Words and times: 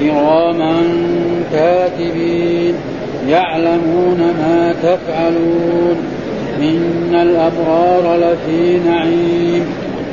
كراما 0.00 0.82
كاتبين 1.52 2.74
يعلمون 3.28 4.18
ما 4.18 4.74
تفعلون 4.82 5.96
إن 6.60 7.14
الأبرار 7.14 8.16
لفي 8.16 8.78
نعيم 8.78 9.66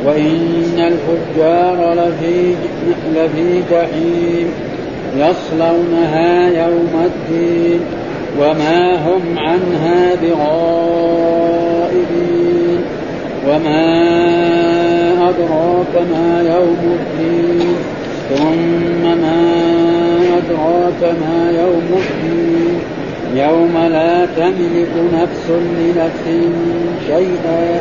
وإن 0.05 0.77
الفجار 0.77 1.93
لفي 1.93 2.55
لفي 3.15 3.63
جحيم 3.71 4.47
يصلونها 5.17 6.47
يوم 6.47 6.93
الدين 7.05 7.79
وما 8.39 8.95
هم 8.95 9.21
عنها 9.37 10.15
بغائبين 10.21 11.59
وما 13.47 14.09
أدراك 15.29 15.93
ما 16.11 16.29
يوم 16.41 16.97
الدين 16.99 17.75
ثم 18.29 19.03
ما 19.03 19.41
أدراك 20.37 21.01
ما 21.21 21.51
يوم 21.61 21.89
الدين 22.03 22.79
يوم 23.35 23.77
لا 23.91 24.25
تملك 24.25 24.93
نفس 25.13 25.47
لنفس 25.49 26.25
شيئا 27.07 27.79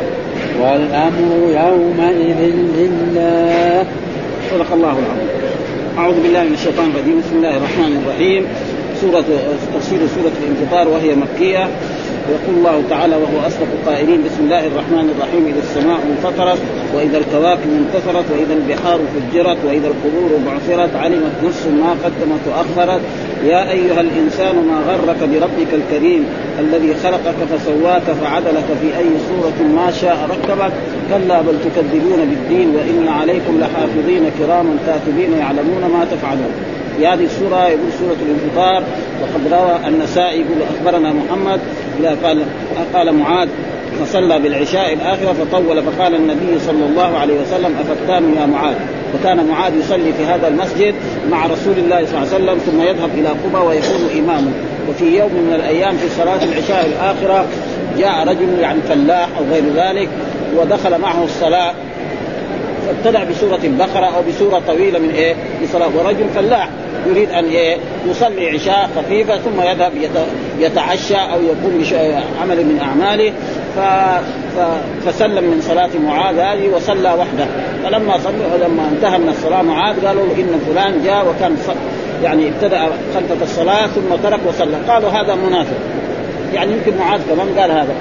والأمر 0.61 1.31
يومئذ 1.63 2.41
لله. 2.77 3.85
صدق 4.51 4.73
الله 4.73 4.95
العظيم. 5.03 5.29
أعوذ 5.97 6.23
بالله 6.23 6.43
من 6.43 6.53
الشيطان 6.53 6.89
الرجيم. 6.89 7.19
بسم 7.19 7.35
الله 7.37 7.57
الرحمن 7.57 8.03
الرحيم. 8.03 8.45
سورة 9.01 9.25
تفسير 9.75 9.99
سورة 10.15 10.31
الانفطار 10.43 10.87
وهي 10.87 11.15
مكية. 11.15 11.67
يقول 12.29 12.55
الله 12.57 12.83
تعالى 12.89 13.15
وهو 13.15 13.47
أصدق 13.47 13.67
القائلين 13.79 14.23
بسم 14.23 14.43
الله 14.43 14.67
الرحمن 14.67 15.05
الرحيم 15.15 15.43
إذا 15.47 15.59
السماء 15.59 15.99
انفطرت 16.11 16.59
وإذا 16.95 17.17
الكواكب 17.17 17.69
انتصرت 17.81 18.25
وإذا 18.31 18.53
البحار 18.53 18.99
فجرت 19.13 19.57
وإذا 19.67 19.87
القبور 19.87 20.31
بعثرت 20.45 20.95
علمت 20.95 21.35
نفس 21.45 21.67
ما 21.67 21.91
قدمت 22.03 22.43
وأخرت. 22.49 23.01
يا 23.43 23.71
أيها 23.71 24.01
الإنسان 24.01 24.55
ما 24.69 24.77
غرك 24.87 25.19
بربك 25.31 25.71
الكريم 25.73 26.25
الذي 26.59 26.95
خلقك 27.03 27.39
فسواك 27.51 28.07
فعدلك 28.21 28.69
في 28.81 28.97
أي 28.97 29.09
صورة 29.29 29.67
ما 29.67 29.91
شاء 29.91 30.17
ركبك؟ 30.31 30.71
كلا 31.09 31.41
بل 31.41 31.55
تكذبون 31.65 32.19
بالدين 32.29 32.67
وإن 32.75 33.07
عليكم 33.07 33.59
لحافظين 33.61 34.23
كراما 34.39 34.75
كاتبين 34.87 35.33
يعلمون 35.39 35.81
ما 35.81 36.05
تفعلون. 36.11 36.53
في 36.97 37.07
هذه 37.07 37.25
السورة 37.25 37.67
يقول 37.67 37.91
سورة 37.99 38.17
الانفطار. 38.25 38.83
وقد 39.21 39.53
روى 39.53 39.87
النسائي 39.87 40.39
يقول 40.39 40.57
أخبرنا 40.73 41.13
محمد 41.13 41.59
إذا 41.99 42.17
قال 42.23 42.43
قال 42.93 43.13
معاذ 43.13 43.49
فصلى 43.99 44.39
بالعشاء 44.39 44.93
الآخرة 44.93 45.33
فطول 45.33 45.83
فقال 45.83 46.15
النبي 46.15 46.59
صلى 46.59 46.85
الله 46.85 47.17
عليه 47.17 47.33
وسلم 47.41 47.75
أفتان 47.79 48.33
يا 48.33 48.45
معاذ؟ 48.45 48.75
وكان 49.15 49.45
معاذ 49.45 49.75
يصلي 49.77 50.13
في 50.13 50.25
هذا 50.25 50.47
المسجد 50.47 50.95
مع 51.31 51.45
رسول 51.45 51.73
الله 51.77 52.05
صلى 52.05 52.17
الله 52.17 52.33
عليه 52.33 52.43
وسلم 52.43 52.57
ثم 52.57 52.81
يذهب 52.81 53.09
إلى 53.17 53.27
قبى 53.27 53.67
ويكون 53.67 54.09
إماما 54.17 54.51
وفي 54.89 55.17
يوم 55.17 55.31
من 55.33 55.53
الأيام 55.55 55.97
في 55.97 56.09
صلاة 56.09 56.43
العشاء 56.43 56.85
الآخرة 56.85 57.45
جاء 57.97 58.27
رجل 58.27 58.59
يعني 58.59 58.81
فلاح 58.81 59.29
أو 59.37 59.43
غير 59.51 59.63
ذلك 59.75 60.09
ودخل 60.57 61.01
معه 61.01 61.23
الصلاة 61.23 61.73
فابتدع 62.87 63.23
بسورة 63.23 63.59
البقرة 63.63 64.05
أو 64.05 64.21
بسورة 64.29 64.61
طويلة 64.67 64.99
من 64.99 65.09
إيه؟ 65.09 65.35
لصلاة 65.61 65.89
ورجل 65.97 66.29
فلاح 66.35 66.69
يريد 67.07 67.31
أن 67.31 67.45
إيه؟ 67.45 67.77
يصلي 68.09 68.49
عشاء 68.49 68.89
خفيفة 68.97 69.37
ثم 69.37 69.61
يذهب 69.61 69.91
يتعشى 70.59 71.15
أو 71.15 71.41
يقوم 71.41 71.83
بعمل 71.91 72.65
من 72.65 72.79
أعماله. 72.81 73.33
ف... 73.75 73.79
ف... 74.57 74.59
فسلم 75.05 75.43
من 75.43 75.61
صلاة 75.61 75.89
معاذ 76.05 76.39
هذه 76.39 76.69
وصلى 76.75 77.09
وحده. 77.09 77.45
فلما 77.83 78.17
صلى 78.17 78.65
لما 78.67 78.89
انتهى 78.91 79.17
من 79.17 79.29
الصلاة 79.29 79.61
معاذ 79.61 80.05
قالوا 80.05 80.23
إن 80.23 80.61
فلان 80.67 81.03
جاء 81.05 81.27
وكان 81.29 81.57
ص... 81.67 81.69
يعني 82.23 82.49
ابتدأ 82.49 82.79
خلفة 83.15 83.43
الصلاة 83.43 83.87
ثم 83.87 84.15
ترك 84.23 84.39
وصلى. 84.47 84.77
قالوا 84.87 85.09
هذا 85.09 85.35
منافق. 85.35 85.77
يعني 86.53 86.73
يمكن 86.73 86.97
معاذ 86.97 87.21
كمان 87.29 87.59
قال 87.59 87.71
هذا. 87.71 87.93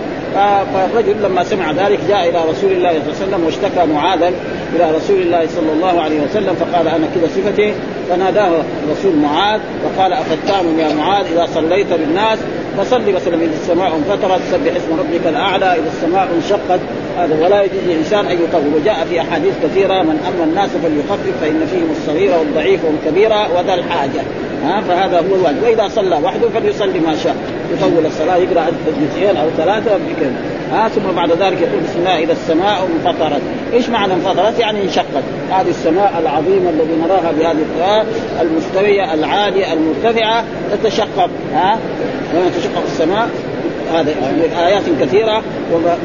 فالرجل 0.74 1.22
لما 1.22 1.44
سمع 1.44 1.72
ذلك 1.72 1.98
جاء 2.08 2.28
إلى 2.28 2.38
رسول 2.50 2.72
الله 2.72 2.90
صلى 2.90 3.00
الله 3.00 3.14
عليه 3.16 3.26
وسلم 3.26 3.44
واشتكى 3.44 3.86
معاذا 3.86 4.28
إلى 4.76 4.96
رسول 4.96 5.22
الله 5.22 5.46
صلى 5.46 5.72
الله 5.72 6.00
عليه 6.00 6.20
وسلم 6.20 6.54
فقال 6.54 6.88
أنا 6.88 7.06
كذا 7.14 7.28
صفتي 7.36 7.74
فناداه 8.08 8.50
رسول 8.90 9.16
معاذ 9.16 9.60
وقال 9.84 10.12
افتان 10.12 10.78
يا 10.78 10.94
معاذ 10.94 11.26
إذا 11.32 11.48
صليت 11.54 11.92
بالناس؟ 11.92 12.38
فصلي 12.78 13.12
مثلا 13.12 13.34
إذا 13.34 13.54
السماء 13.62 13.96
انفطرت 13.96 14.40
سبح 14.50 14.76
اسم 14.76 14.98
ربك 14.98 15.26
الأعلى 15.26 15.64
إذا 15.64 15.90
السماء 15.96 16.28
انشقت 16.36 16.80
هذا 17.18 17.44
ولا 17.44 17.62
يجوز 17.62 17.78
للانسان 17.86 18.26
أن 18.26 18.38
يطول 18.44 18.74
وجاء 18.74 19.06
في 19.10 19.20
أحاديث 19.20 19.54
كثيرة 19.64 20.02
من 20.02 20.20
اما 20.28 20.44
الناس 20.44 20.70
فليخفف 20.70 21.40
فإن 21.40 21.66
فيهم 21.72 21.90
الصغير 21.90 22.38
والضعيف 22.38 22.80
والكبير 22.84 23.30
وذا 23.30 23.74
الحاجة. 23.74 24.22
ها 24.64 24.80
فهذا 24.80 25.18
هو 25.18 25.34
الواجب. 25.34 25.62
وإذا 25.62 25.88
صلى 25.88 26.16
وحده 26.24 26.48
فليصلي 26.48 27.00
ما 27.00 27.16
شاء. 27.16 27.36
يطول 27.72 28.06
الصلاة 28.06 28.36
يقرأ 28.36 28.66
جزئين 29.00 29.36
أو 29.36 29.46
ثلاثة 29.56 29.90
بكذا 29.96 30.32
ها 30.72 30.88
ثم 30.88 31.16
بعد 31.16 31.30
ذلك 31.30 31.60
يقول 31.60 31.80
بسم 31.80 31.98
الله 31.98 32.18
إذا 32.18 32.32
السماء 32.32 32.88
انفطرت، 32.96 33.42
إيش 33.72 33.88
معنى 33.88 34.14
انفطرت؟ 34.14 34.58
يعني 34.58 34.82
انشقت، 34.82 35.24
هذه 35.50 35.68
السماء 35.68 36.12
العظيمة 36.18 36.70
الذي 36.70 36.96
نراها 37.02 37.32
بهذه 37.32 37.56
الطريقة 37.62 38.04
المستوية 38.40 39.14
العالية 39.14 39.72
المرتفعة 39.72 40.44
تتشقق. 40.72 41.30
ها 41.54 41.78
لما 42.34 42.50
تشقق 42.58 42.82
السماء 42.86 43.28
هذا 43.94 44.14
آيات 44.66 44.82
كثيرة 45.00 45.42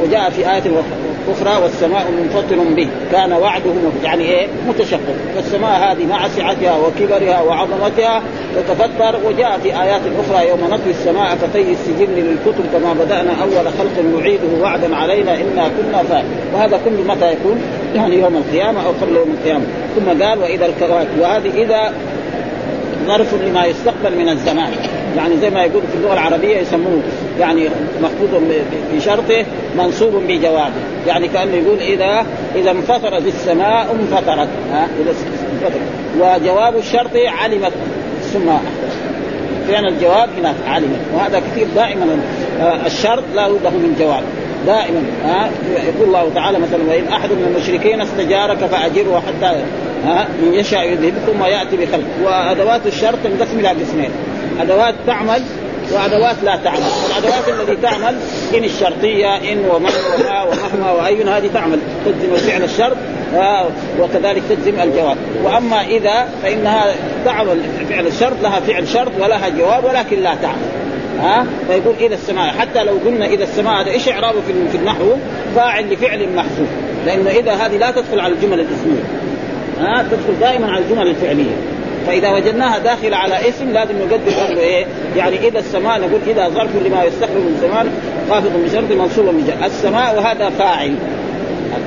وجاء 0.03 0.29
في 0.29 0.51
آية 0.51 0.63
أخرى 1.31 1.63
والسماء 1.63 2.05
منفطر 2.11 2.55
به. 2.75 2.88
كان 3.11 3.33
وعده 3.33 3.71
يعني 4.03 4.23
إيه؟ 4.23 4.47
متشقق. 4.67 5.16
فالسماء 5.35 5.91
هذه 5.91 6.05
مع 6.05 6.27
سعتها 6.27 6.77
وكبرها 6.77 7.41
وعظمتها 7.41 8.21
تتفطر. 8.55 9.19
وجاء 9.25 9.59
في 9.63 9.81
آيات 9.81 10.01
أخرى 10.19 10.49
يوم 10.49 10.59
نطوي 10.71 10.91
السماء 10.91 11.35
كطي 11.35 11.71
السجن 11.71 12.13
للكتب 12.16 12.63
كما 12.73 12.94
بدأنا 12.94 13.31
أول 13.41 13.73
خلق 13.79 14.19
نعيده 14.19 14.61
وعدا 14.61 14.95
علينا 14.95 15.33
إنا 15.33 15.67
كنا 15.67 16.03
فاعل 16.03 16.25
وهذا 16.53 16.79
كل 16.85 17.07
متى 17.07 17.31
يكون؟ 17.31 17.61
يعني 17.95 18.19
يوم 18.19 18.35
القيامة 18.38 18.85
أو 18.85 18.91
قبل 19.01 19.15
يوم 19.15 19.35
القيامة. 19.39 19.65
ثم 19.95 20.23
قال 20.23 20.39
وإذا 20.39 20.65
الكواكب 20.65 21.19
وهذه 21.19 21.63
إذا 21.63 21.94
ظرف 23.07 23.33
لما 23.33 23.65
يستقبل 23.65 24.17
من 24.17 24.29
الزمان. 24.29 24.71
يعني 25.18 25.38
زي 25.38 25.50
ما 25.50 25.63
يقول 25.63 25.81
في 25.91 25.97
اللغة 25.97 26.13
العربية 26.13 26.57
يسموه 26.57 27.01
يعني 27.39 27.69
مخفوض 28.01 28.44
بشرطه 28.94 29.45
منصوب 29.77 30.13
بجوابه. 30.27 30.74
يعني 31.07 31.27
كأنه 31.27 31.56
يقول 31.56 31.80
اذا 31.80 32.25
إذا 32.56 32.71
انفطرت 32.71 33.27
السماء 33.27 33.95
انفطرت. 34.01 34.50
ها 34.71 34.88
إذا 35.01 35.13
انفطرت 35.54 35.81
وجواب 36.19 36.77
الشرط 36.77 37.15
علمت. 37.15 37.74
ثم 38.33 38.51
فعل 39.68 39.86
الجواب 39.88 40.30
هناك 40.39 40.56
علمت. 40.68 41.00
وهذا 41.15 41.39
كثير 41.39 41.68
دائما 41.75 42.19
آه، 42.62 42.86
الشرط 42.86 43.24
لا 43.36 43.48
بد 43.48 43.65
من 43.65 43.95
جواب. 44.00 44.24
دائما 44.68 45.04
ها 45.25 45.50
يقول 45.88 46.07
الله 46.07 46.31
تعالى 46.36 46.60
مثلا 46.60 46.80
وإن 46.89 47.07
أحد 47.07 47.30
من 47.30 47.54
المشركين 47.56 48.01
استجارك 48.01 48.57
فأجره 48.57 49.24
حتى 49.27 49.56
ها 50.06 50.27
يشاء 50.51 50.88
يذهب 50.88 51.13
ثم 51.27 51.44
يأتي 51.44 51.77
بخلق. 51.77 52.06
وأدوات 52.24 52.81
الشرط 52.88 53.18
تنقسم 53.24 53.60
إلى 53.60 53.68
قسمين 53.68 54.10
أدوات 54.62 54.95
تعمل 55.07 55.42
وأدوات 55.92 56.36
لا 56.44 56.60
تعمل، 56.63 56.80
الأدوات 57.10 57.50
التي 57.50 57.75
تعمل 57.81 58.15
إن 58.57 58.63
الشرطية 58.63 59.36
إن 59.36 59.57
ومن 59.57 59.92
وما 60.15 60.44
ومهما 60.44 60.92
واي 60.92 61.24
هذه 61.24 61.50
تعمل 61.54 61.80
تجزم 62.06 62.36
فعل 62.36 62.63
الشرط 62.63 62.98
وكذلك 64.00 64.44
تجزم 64.50 64.80
الجواب، 64.80 65.18
وأما 65.44 65.81
إذا 65.81 66.30
فإنها 66.44 66.86
تعمل 67.25 67.60
فعل 67.89 68.07
الشرط 68.07 68.42
لها 68.44 68.60
فعل 68.60 68.88
شرط 68.88 69.12
ولها 69.19 69.50
جواب 69.50 69.86
ولكن 69.86 70.19
لا 70.19 70.36
تعمل، 70.42 70.68
ها؟ 71.19 71.45
فيقول 71.68 71.95
اذا 72.00 72.15
السماء. 72.15 72.54
حتى 72.54 72.83
لو 72.83 72.98
قلنا 73.06 73.25
اذا 73.25 73.44
السماء 73.44 73.81
هذا 73.81 73.92
إيش 73.92 74.10
إعرابه 74.10 74.42
في 74.48 74.54
في 74.71 74.77
النحو؟ 74.77 75.06
فاعل 75.56 75.94
لفعل 75.94 76.30
محذوف. 76.36 76.68
لأنه 77.06 77.30
إذا 77.30 77.54
هذه 77.54 77.77
لا 77.77 77.92
تدخل 77.92 78.19
على 78.19 78.33
الجمل 78.33 78.60
الإسمية. 78.60 79.04
ها؟ 79.80 80.06
تدخل 80.12 80.39
دائما 80.39 80.71
على 80.71 80.83
الجمل 80.83 81.07
الفعلية. 81.07 81.56
فإذا 82.07 82.31
وجدناها 82.31 82.77
داخله 82.77 83.18
على 83.18 83.50
اسم 83.50 83.71
لازم 83.71 83.94
نقدر 84.00 84.31
برضه 84.48 84.62
إيه؟ 84.62 84.86
يعني 85.18 85.48
اذا 85.48 85.60
السماء 85.60 86.00
نقول 86.00 86.19
إذا 86.27 86.50
ظرف 86.50 86.69
لما 86.86 87.04
يستقبل 87.04 87.39
من 87.39 87.57
زمان 87.62 87.89
خافض 88.30 88.51
بشرط 88.65 88.92
منصوب 88.92 89.25
من 89.25 89.48
جهة. 89.48 89.65
السماء 89.65 90.18
وهذا 90.18 90.50
فاعل. 90.50 90.95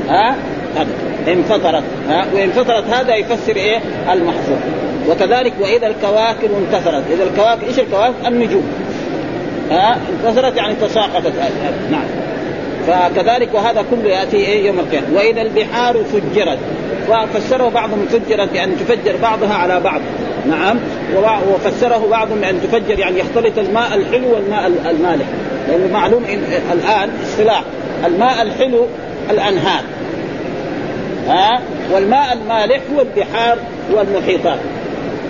ها؟ 0.09 0.37
انفطرت. 1.29 1.83
ها؟ 2.09 2.27
وانفطرت 2.35 2.85
هذا 2.91 3.15
يفسر 3.15 3.57
إيه؟ 3.57 3.81
المحذوف. 4.13 4.59
وكذلك 5.09 5.53
وإذا 5.61 5.87
الكواكب 5.87 6.51
انتثرت. 6.59 7.03
إذا 7.11 7.25
الكواكب 7.25 7.63
إيش 7.69 7.79
الكواكب؟ 7.79 8.15
النجوم. 8.27 8.65
ها؟ 9.71 9.99
انتصرت 10.11 10.57
يعني 10.57 10.75
تساقطت. 10.75 11.33
نعم. 11.91 12.05
فكذلك 12.87 13.55
وهذا 13.55 13.85
كله 13.91 14.11
يأتي 14.11 14.37
إيه؟ 14.37 14.67
يوم 14.67 14.79
القيامة. 14.79 15.07
وإذا 15.15 15.43
البحار 15.43 15.97
فجرت 16.05 16.59
وفسره 17.09 17.69
بعضهم 17.69 18.07
فجرت 18.11 18.53
بان 18.53 18.77
تفجر 18.77 19.17
بعضها 19.23 19.55
على 19.55 19.81
بعض. 19.81 20.01
نعم. 20.49 20.79
وفسره 21.51 22.09
بعضهم 22.11 22.41
بان 22.41 22.61
تفجر 22.63 22.99
يعني 22.99 23.19
يختلط 23.19 23.59
الماء 23.59 23.95
الحلو 23.95 24.35
والماء 24.35 24.67
المالح. 24.67 25.27
لأنه 25.69 25.93
معلوم 25.93 26.25
إن 26.25 26.43
الآن 26.73 27.11
اصطلاح. 27.25 27.63
الماء 28.07 28.43
الحلو 28.43 28.87
الأنهار. 29.31 29.83
ها؟ 31.29 31.61
والماء 31.93 32.33
المالح 32.33 32.81
هو 32.95 33.01
البحار 33.01 33.59
والمحيطات. 33.93 34.59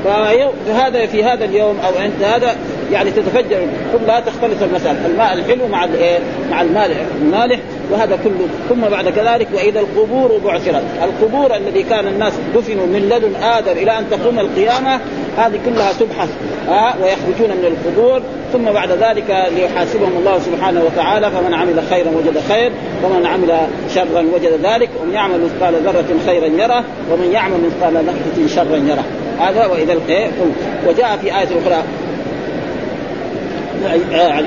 فهذا 0.04 1.06
في 1.06 1.24
هذا 1.24 1.44
اليوم 1.44 1.78
أو 1.86 2.02
عند 2.02 2.22
هذا 2.22 2.56
يعني 2.92 3.10
تتفجر 3.10 3.58
كلها 3.92 4.20
تختلط 4.20 4.62
المسألة. 4.62 5.06
الماء 5.06 5.34
الحلو 5.34 5.68
مع 5.68 5.84
الايه 5.84 6.18
مع 6.50 6.62
الماء 6.62 7.06
المالح 7.22 7.58
وهذا 7.90 8.18
كله. 8.24 8.48
ثم 8.68 8.80
بعد 8.80 9.08
كذلك 9.08 9.48
وإذا 9.54 9.80
القبور 9.80 10.40
بعثرت. 10.44 10.82
القبور 11.02 11.56
الذي 11.56 11.82
كان 11.82 12.06
الناس 12.06 12.32
دفنوا 12.54 12.86
من 12.86 13.08
لدن 13.08 13.42
آدم 13.42 13.72
إلى 13.72 13.98
أن 13.98 14.04
تقوم 14.10 14.38
القيامة 14.38 15.00
هذه 15.36 15.58
كلها 15.64 15.92
تبحث 15.92 16.28
ها؟ 16.68 16.94
ويخرجون 17.02 17.56
من 17.56 17.64
القبور. 17.64 18.22
ثم 18.52 18.64
بعد 18.64 18.90
ذلك 18.90 19.46
ليحاسبهم 19.56 20.12
الله 20.18 20.38
سبحانه 20.38 20.82
وتعالى 20.84 21.30
فمن 21.30 21.54
عمل 21.54 21.82
خيرا 21.90 22.10
وجد 22.10 22.40
خير 22.48 22.72
ومن 23.04 23.26
عمل 23.26 23.56
شرا 23.94 24.24
وجد 24.34 24.60
ذلك. 24.62 24.90
ومن 25.02 25.12
يعمل 25.12 25.40
مثقال 25.40 25.74
ذرة 25.74 26.18
خيرا 26.26 26.46
يره 26.46 26.84
ومن 27.12 27.30
يعمل 27.32 27.56
مثقال 27.66 27.94
ذره 27.94 28.46
شرا 28.54 28.76
يره. 28.76 29.04
هذا 29.40 29.66
وإذا 29.66 29.96
وجاء 30.88 31.18
في 31.22 31.26
آية 31.26 31.44
أخرى 31.44 31.82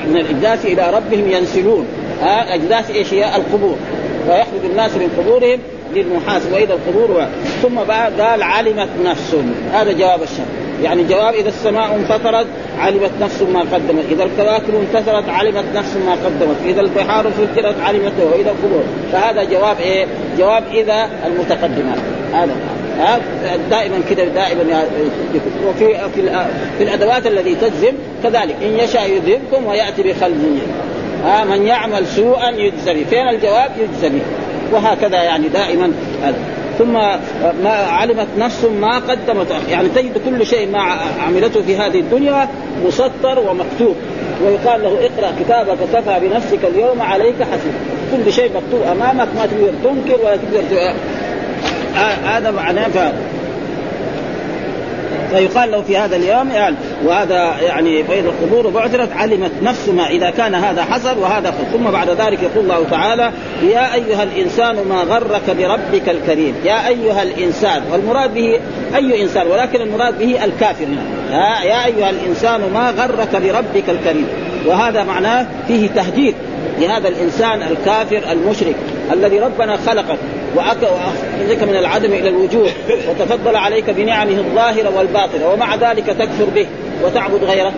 من 0.08 0.18
الاجداث 0.18 0.66
إلى 0.66 0.92
ربهم 0.94 1.32
ينسلون. 1.32 1.88
ها 2.22 2.54
اجداث 2.54 2.92
إيش 2.92 3.14
هي؟ 3.14 3.36
القبور. 3.36 3.76
ويخرج 4.30 4.72
الناس 4.72 4.92
من 4.92 5.10
قبورهم 5.18 5.60
للمحاسب 5.96 6.54
واذا 6.54 6.74
القبور 6.74 7.26
ثم 7.62 7.84
بعد 7.88 8.22
قال 8.22 8.44
علمت 8.44 8.90
نفس. 9.06 9.36
هذا 9.74 9.92
جواب 9.92 10.24
الشر 10.24 10.44
يعني 10.84 11.04
جواب 11.04 11.34
إذا 11.34 11.50
السماء 11.50 11.96
انفطرت 11.96 12.48
علمت 12.80 13.12
نفس 13.22 13.42
ما 13.42 13.60
قدمت. 13.60 14.06
إذا 14.12 14.24
الكواكب 14.24 14.74
انتثرت 14.76 15.30
علمت 15.30 15.66
نفس 15.76 15.96
ما 16.06 16.12
قدمت. 16.12 16.56
إذا 16.66 16.82
البحار 16.82 17.26
فجرت 17.32 17.76
علمت 17.82 18.14
واذا 18.20 18.52
القبور. 18.52 18.84
فهذا 19.12 19.44
جواب 19.44 19.80
إيه؟ 19.80 20.06
جواب 20.38 20.64
إذا 20.74 21.10
المتقدمات. 21.26 22.00
هذا. 22.34 22.56
دائما 23.70 24.02
كذا 24.10 24.26
دائما 24.26 24.84
وفي 25.68 25.98
في, 26.78 26.84
الأدوات 26.84 27.28
التي 27.28 27.56
تجزم 27.56 27.94
كذلك 28.24 28.56
إن 28.64 28.80
يشاء 28.80 29.12
يذهبكم 29.12 29.66
ويأتي 29.66 30.04
بخلق 30.04 30.36
ها 31.24 31.44
من 31.44 31.68
يعمل 31.68 32.08
سوءا 32.08 32.50
يجزى 32.50 32.94
به 32.94 33.06
فين 33.10 33.30
الجواب؟ 33.30 33.72
يجزى 33.80 34.10
به 34.10 34.22
وهكذا 34.72 35.24
يعني 35.24 35.48
دائما 35.48 35.92
ثم 36.78 36.94
ما 37.64 37.70
علمت 37.70 38.28
نفس 38.38 38.66
ما 38.66 39.00
قدمت. 39.00 39.48
يعني 39.70 39.90
تجد 39.90 40.18
كل 40.26 40.46
شيء 40.46 40.72
ما 40.72 40.80
عملته 41.28 41.62
في 41.62 41.78
هذه 41.78 42.00
الدنيا 42.00 42.50
مسطر 42.86 43.40
ومكتوب. 43.40 43.96
ويقال 44.46 44.84
له 44.84 44.90
اقرأ 44.90 45.34
كتابك 45.40 45.78
كفى 45.94 46.20
بنفسك 46.22 46.60
اليوم 46.74 47.02
عليك 47.02 47.36
حسيب 47.36 47.74
كل 48.12 48.34
شيء 48.34 48.52
مكتوب 48.56 48.82
أمامك 48.92 49.28
ما 49.36 49.46
تقدر 49.46 49.74
تنكر 49.84 50.22
ولا 50.26 50.36
تقدر 50.36 50.94
هذا 52.26 52.52
معناه 52.52 53.14
فيقال 55.32 55.72
له 55.72 55.82
في 55.82 55.98
هذا 55.98 56.16
اليوم 56.16 56.52
يعني 56.52 56.76
وهذا 57.06 57.56
يعني 57.62 58.04
بين 58.04 58.26
القبور 58.26 58.70
بعثرت 58.70 59.12
علمت 59.14 59.52
نفس 59.64 59.90
ما 59.90 60.08
إذا 60.08 60.30
كان 60.30 60.56
هذا 60.56 60.84
حصل 60.84 61.18
وهذا 61.18 61.52
خل. 61.52 61.78
ثم 61.78 61.92
بعد 61.92 62.10
ذلك 62.10 62.44
يقول 62.44 62.64
الله 62.64 62.86
تعالى 62.92 63.32
يا 63.64 63.94
أيها 63.94 64.24
الإنسان 64.24 64.76
ما 64.90 65.04
غرك 65.04 65.50
بربك 65.58 66.10
الكريم. 66.10 66.56
يا 66.66 66.88
أيها 66.88 67.24
الإنسان. 67.24 67.82
والمراد 67.92 68.34
به 68.34 68.60
أي 68.96 69.24
إنسان؟ 69.24 69.48
ولكن 69.48 69.82
المراد 69.82 70.20
به 70.20 70.46
الكافر 70.46 70.88
يا 71.64 71.86
أيها 71.86 72.10
الإنسان 72.10 72.62
ما 72.74 72.92
غرك 72.92 73.36
بربك 73.36 73.90
الكريم. 73.90 74.28
وهذا 74.66 75.04
معناه 75.04 75.46
فيه 75.68 75.88
تهديد 75.88 76.36
لهذا 76.80 77.08
الإنسان 77.08 77.62
الكافر 77.62 78.22
المشرك 78.32 78.76
الذي 79.14 79.40
ربنا 79.40 79.78
خلقك 79.78 80.18
وأخرجك 80.56 81.64
من 81.64 81.76
العدم 81.76 82.14
إلى 82.14 82.30
الوجود 82.30 82.72
وتفضل 83.10 83.56
عليك 83.56 83.90
بنعمه 83.90 84.38
الظاهرة 84.38 84.98
والباطنة 84.98 85.50
ومع 85.54 85.76
ذلك 85.76 86.06
تكفر 86.06 86.46
به 86.56 86.68
وتعبد 87.04 87.44
غيره. 87.44 87.74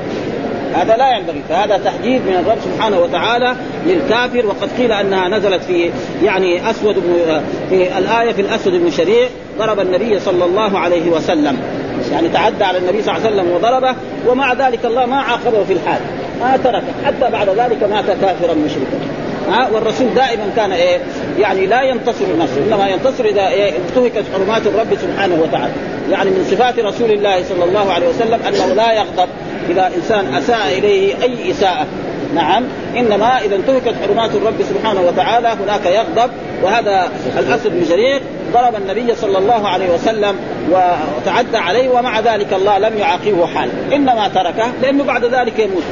هذا 0.75 0.95
لا 0.97 1.17
ينبغي 1.17 1.41
فهذا 1.49 1.77
تحديد 1.77 2.21
من 2.21 2.33
الرب 2.33 2.57
سبحانه 2.65 2.99
وتعالى 2.99 3.55
للكافر 3.85 4.45
وقد 4.45 4.69
قيل 4.77 4.91
أنها 4.91 5.29
نزلت 5.29 5.63
في 5.63 5.91
يعني 6.23 6.69
أسود 6.69 6.95
بن 6.95 7.41
في 7.69 7.97
الآية 7.97 8.31
في 8.31 8.41
الأسود 8.41 8.73
بن 8.73 8.91
شريع 8.91 9.27
ضرب 9.59 9.79
النبي 9.79 10.19
صلى 10.19 10.45
الله 10.45 10.79
عليه 10.79 11.09
وسلم. 11.09 11.57
يعني 12.11 12.29
تعدى 12.29 12.63
على 12.63 12.77
النبي 12.77 13.01
صلى 13.01 13.17
الله 13.17 13.27
عليه 13.27 13.35
وسلم 13.35 13.55
وضربه 13.55 13.95
ومع 14.27 14.53
ذلك 14.53 14.85
الله 14.85 15.05
ما 15.05 15.17
عاقبه 15.17 15.63
في 15.63 15.73
الحال 15.73 16.01
ما 16.41 16.57
تركه. 16.57 16.93
حتى 17.05 17.31
بعد 17.31 17.49
ذلك 17.49 17.83
مات 17.83 18.05
كافرا 18.05 18.53
مشركا. 18.53 18.97
ها 19.49 19.69
والرسول 19.73 20.07
دائما 20.15 20.43
كان 20.55 20.71
إيه؟ 20.71 20.99
يعني 21.39 21.65
لا 21.65 21.81
ينتصر 21.81 22.37
نفسه 22.39 22.63
إنما 22.67 22.87
ينتصر 22.87 23.25
إذا 23.25 23.49
انتهكت 23.49 24.25
حرمات 24.33 24.67
الرب 24.67 24.97
سبحانه 25.01 25.41
وتعالى. 25.41 25.73
يعني 26.11 26.29
من 26.29 26.47
صفات 26.51 26.79
رسول 26.79 27.11
الله 27.11 27.43
صلى 27.43 27.63
الله 27.63 27.91
عليه 27.91 28.09
وسلم 28.09 28.39
أنه 28.47 28.73
لا 28.73 28.93
يغضب 28.93 29.29
إذا 29.69 29.91
إنسان 29.95 30.35
أساء 30.35 30.77
إليه 30.77 31.23
أي 31.23 31.51
إساءة. 31.51 31.87
نعم 32.35 32.63
إنما 32.97 33.39
إذا 33.39 33.55
انتهكت 33.55 33.95
حرمات 34.03 34.35
الرب 34.35 34.61
سبحانه 34.69 35.01
وتعالى 35.01 35.47
هناك 35.47 35.85
يغضب 35.85 36.31
وهذا 36.63 37.09
الأسد 37.39 37.67
بن 37.67 37.83
جرير 37.89 38.21
ضرب 38.53 38.75
النبي 38.75 39.15
صلى 39.15 39.37
الله 39.37 39.67
عليه 39.67 39.93
وسلم 39.93 40.35
وتعدى 40.71 41.57
عليه 41.57 41.89
ومع 41.89 42.19
ذلك 42.19 42.53
الله 42.53 42.77
لم 42.77 42.97
يعاقبه 42.97 43.45
حال. 43.45 43.69
إنما 43.93 44.27
تركه 44.27 44.71
لأنه 44.81 45.03
بعد 45.03 45.25
ذلك 45.25 45.59
يموت. 45.59 45.83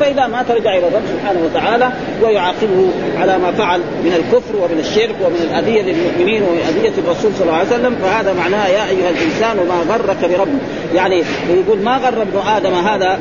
فإذا 0.00 0.26
مات 0.26 0.50
رجع 0.50 0.70
إلى 0.70 0.88
الرب 0.88 1.02
سبحانه 1.08 1.40
وتعالى 1.44 1.90
ويعاقبه 2.22 2.90
على 3.18 3.38
ما 3.38 3.52
فعل 3.52 3.80
من 3.80 4.12
الكفر 4.12 4.56
ومن 4.56 4.78
الشرك 4.80 5.14
ومن 5.24 5.48
الأذية 5.50 5.82
للمؤمنين 5.82 6.42
ومن 6.42 6.60
أذية 6.68 6.92
الرسول 6.98 7.32
صلى 7.34 7.42
الله 7.42 7.56
عليه 7.56 7.68
وسلم 7.68 7.96
فهذا 8.02 8.32
معناه 8.32 8.66
يا 8.66 8.88
أيها 8.88 9.10
الإنسان 9.10 9.56
ما 9.56 9.94
غرك 9.94 10.30
بربك 10.30 10.60
يعني 10.94 11.22
يقول 11.50 11.78
ما 11.78 11.96
غر 11.96 12.22
ابن 12.22 12.38
آدم 12.56 12.74
هذا؟ 12.74 13.18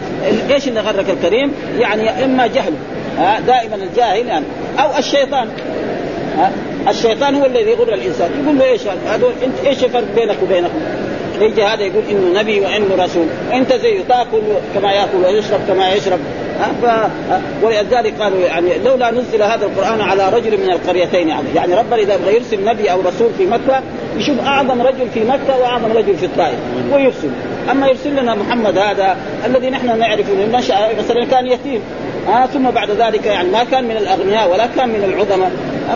إيش 0.52 0.68
اللي 0.68 0.80
غرك 0.80 1.10
الكريم؟ 1.10 1.54
يعني 1.80 2.26
إما 2.26 2.48
جهل 2.48 2.74
دائما 3.48 3.76
الجاهل 3.76 4.28
يعني 4.28 4.46
أو 4.80 4.98
الشيطان. 4.98 5.48
الشيطان 6.90 7.36
هو 7.36 7.46
الذي 7.46 7.72
يغر 7.72 7.94
الانسان 7.94 8.30
يقول 8.44 8.60
له 8.60 8.66
إيش 8.66 8.82
هذول 9.08 9.32
إنت 9.44 9.68
إيش 9.68 9.84
الفرق 9.84 10.06
بينك 10.16 10.38
وبينهم؟ 10.44 10.82
يجي 11.42 11.64
هذا 11.64 11.82
يقول 11.82 12.04
إنه 12.10 12.40
نبي 12.40 12.60
وإنه 12.60 13.04
رسول. 13.04 13.26
أنت 13.54 13.74
زيه 13.74 14.02
تاكل 14.10 14.42
كما 14.76 14.92
يأكل 14.92 15.18
ويشرب 15.26 15.60
كما 15.68 15.94
يشرب. 15.94 16.20
ف... 16.82 16.86
ولذلك 17.64 18.14
قالوا 18.22 18.40
يعني 18.40 18.70
لولا 18.86 19.12
نزل 19.12 19.44
هذا 19.44 19.66
القرآن 19.66 20.02
على 20.02 20.30
رجل 20.30 20.58
من 20.58 20.70
القريتين 20.70 21.28
يعني, 21.30 21.48
يعني 21.56 21.76
ربنا 21.76 21.96
إذا 21.96 22.16
يبغى 22.16 22.36
يرسل 22.36 22.66
نبي 22.66 22.92
أو 22.92 23.02
رسول 23.02 23.30
في 23.38 23.46
مكة 23.46 23.82
يشوف 24.18 24.40
أعظم 24.40 24.82
رجل 24.82 25.10
في 25.14 25.24
مكة 25.24 25.58
وأعظم 25.62 25.92
رجل 25.92 26.18
في 26.18 26.26
الطائف 26.26 26.58
ويرسل. 26.94 27.30
أما 27.72 27.88
يرسل 27.88 28.16
لنا 28.22 28.36
محمد 28.36 28.78
هذا 28.78 29.18
الذي 29.46 29.70
نحن 29.70 30.00
نعرفه 30.00 30.34
نشا 30.52 30.76
مثلا 31.00 31.26
كان 31.26 31.48
يتيم. 31.48 31.82
آه 32.28 32.46
ثم 32.46 32.72
بعد 32.72 32.92
ذلك 32.92 33.26
يعني 33.26 33.50
ما 33.50 33.64
كان 33.64 33.84
من 33.84 33.98
الأغنياء 33.98 34.52
ولا 34.52 34.68
كان 34.78 34.90
من 34.90 35.04
العظماء. 35.04 35.52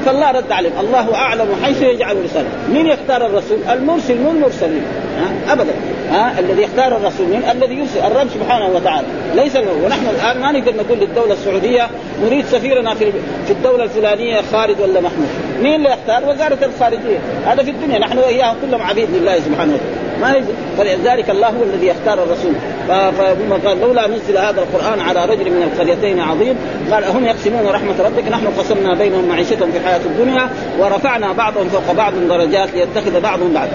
فالله 0.06 0.32
رد 0.32 0.52
عليهم. 0.52 0.80
الله 0.80 1.16
أعلم 1.16 1.48
حيث 1.64 1.82
يجعل 1.82 2.24
رسالته 2.24 2.50
مين 2.74 2.88
يختار 2.88 3.26
الرسول؟ 3.26 3.58
المرسل 3.70 4.22
مو 4.22 4.32
المرسلين. 4.32 4.84
ها 5.18 5.54
ابدا. 5.54 5.74
ها 6.12 6.40
الذي 6.40 6.62
يختار 6.62 6.98
الرسول 6.98 7.28
من 7.28 7.44
الذي 7.52 7.76
يرسل. 7.76 8.00
الرب 8.00 8.28
سبحانه 8.30 8.70
وتعالى. 8.76 9.08
ليس 9.36 9.56
ونحن 9.56 10.06
الآن 10.16 10.42
ما 10.42 10.52
نقدر 10.52 10.76
نقول 10.76 10.98
للدولة 10.98 11.34
السعودية 11.34 11.88
نريد 12.26 12.46
سفيرنا 12.46 12.94
في 12.94 13.12
في 13.46 13.52
الدولة 13.52 13.84
الفلانية 13.84 14.42
خالد 14.52 14.82
ولا 14.82 15.02
محمود. 15.02 15.30
مين 15.62 15.76
اللي 15.76 15.90
يختار؟ 15.90 16.30
وزارة 16.30 16.58
الخارجية. 16.66 17.20
هذا 17.46 17.64
في 17.64 17.72
الدنيا. 17.72 18.00
نحن 18.00 18.18
وإياهم 18.18 18.56
كلهم 18.62 18.82
عبيد 18.82 19.08
لله 19.16 19.40
سبحانه 19.40 19.74
وتعالى. 19.74 20.01
ما 20.22 20.34
فلذلك 20.78 21.30
الله 21.30 21.48
هو 21.48 21.64
الذي 21.64 21.88
يختار 21.88 22.24
الرسول. 22.24 22.54
فثم 22.88 23.68
قال 23.68 23.82
لولا 23.82 24.08
نزل 24.08 24.38
هذا 24.38 24.62
القرآن 24.62 25.00
على 25.00 25.26
رجل 25.26 25.52
من 25.52 25.64
القريتين 25.64 26.20
عظيم. 26.20 26.56
قال 26.92 27.04
هم 27.04 27.26
يقسمون 27.26 27.66
رحمة 27.68 27.94
ربك؟ 28.06 28.32
نحن 28.32 28.48
قسمنا 28.48 28.96
بينهم 28.96 29.28
معيشتهم 29.28 29.72
في 29.72 29.78
الحياة 29.78 30.02
الدنيا 30.06 30.50
ورفعنا 30.80 31.34
بعضهم 31.34 31.70
فوق 31.70 31.92
بعض 31.92 32.14
درجات 32.30 32.70
ليتخذ 32.74 33.22
بعضهم 33.22 33.54
بعض 33.54 33.68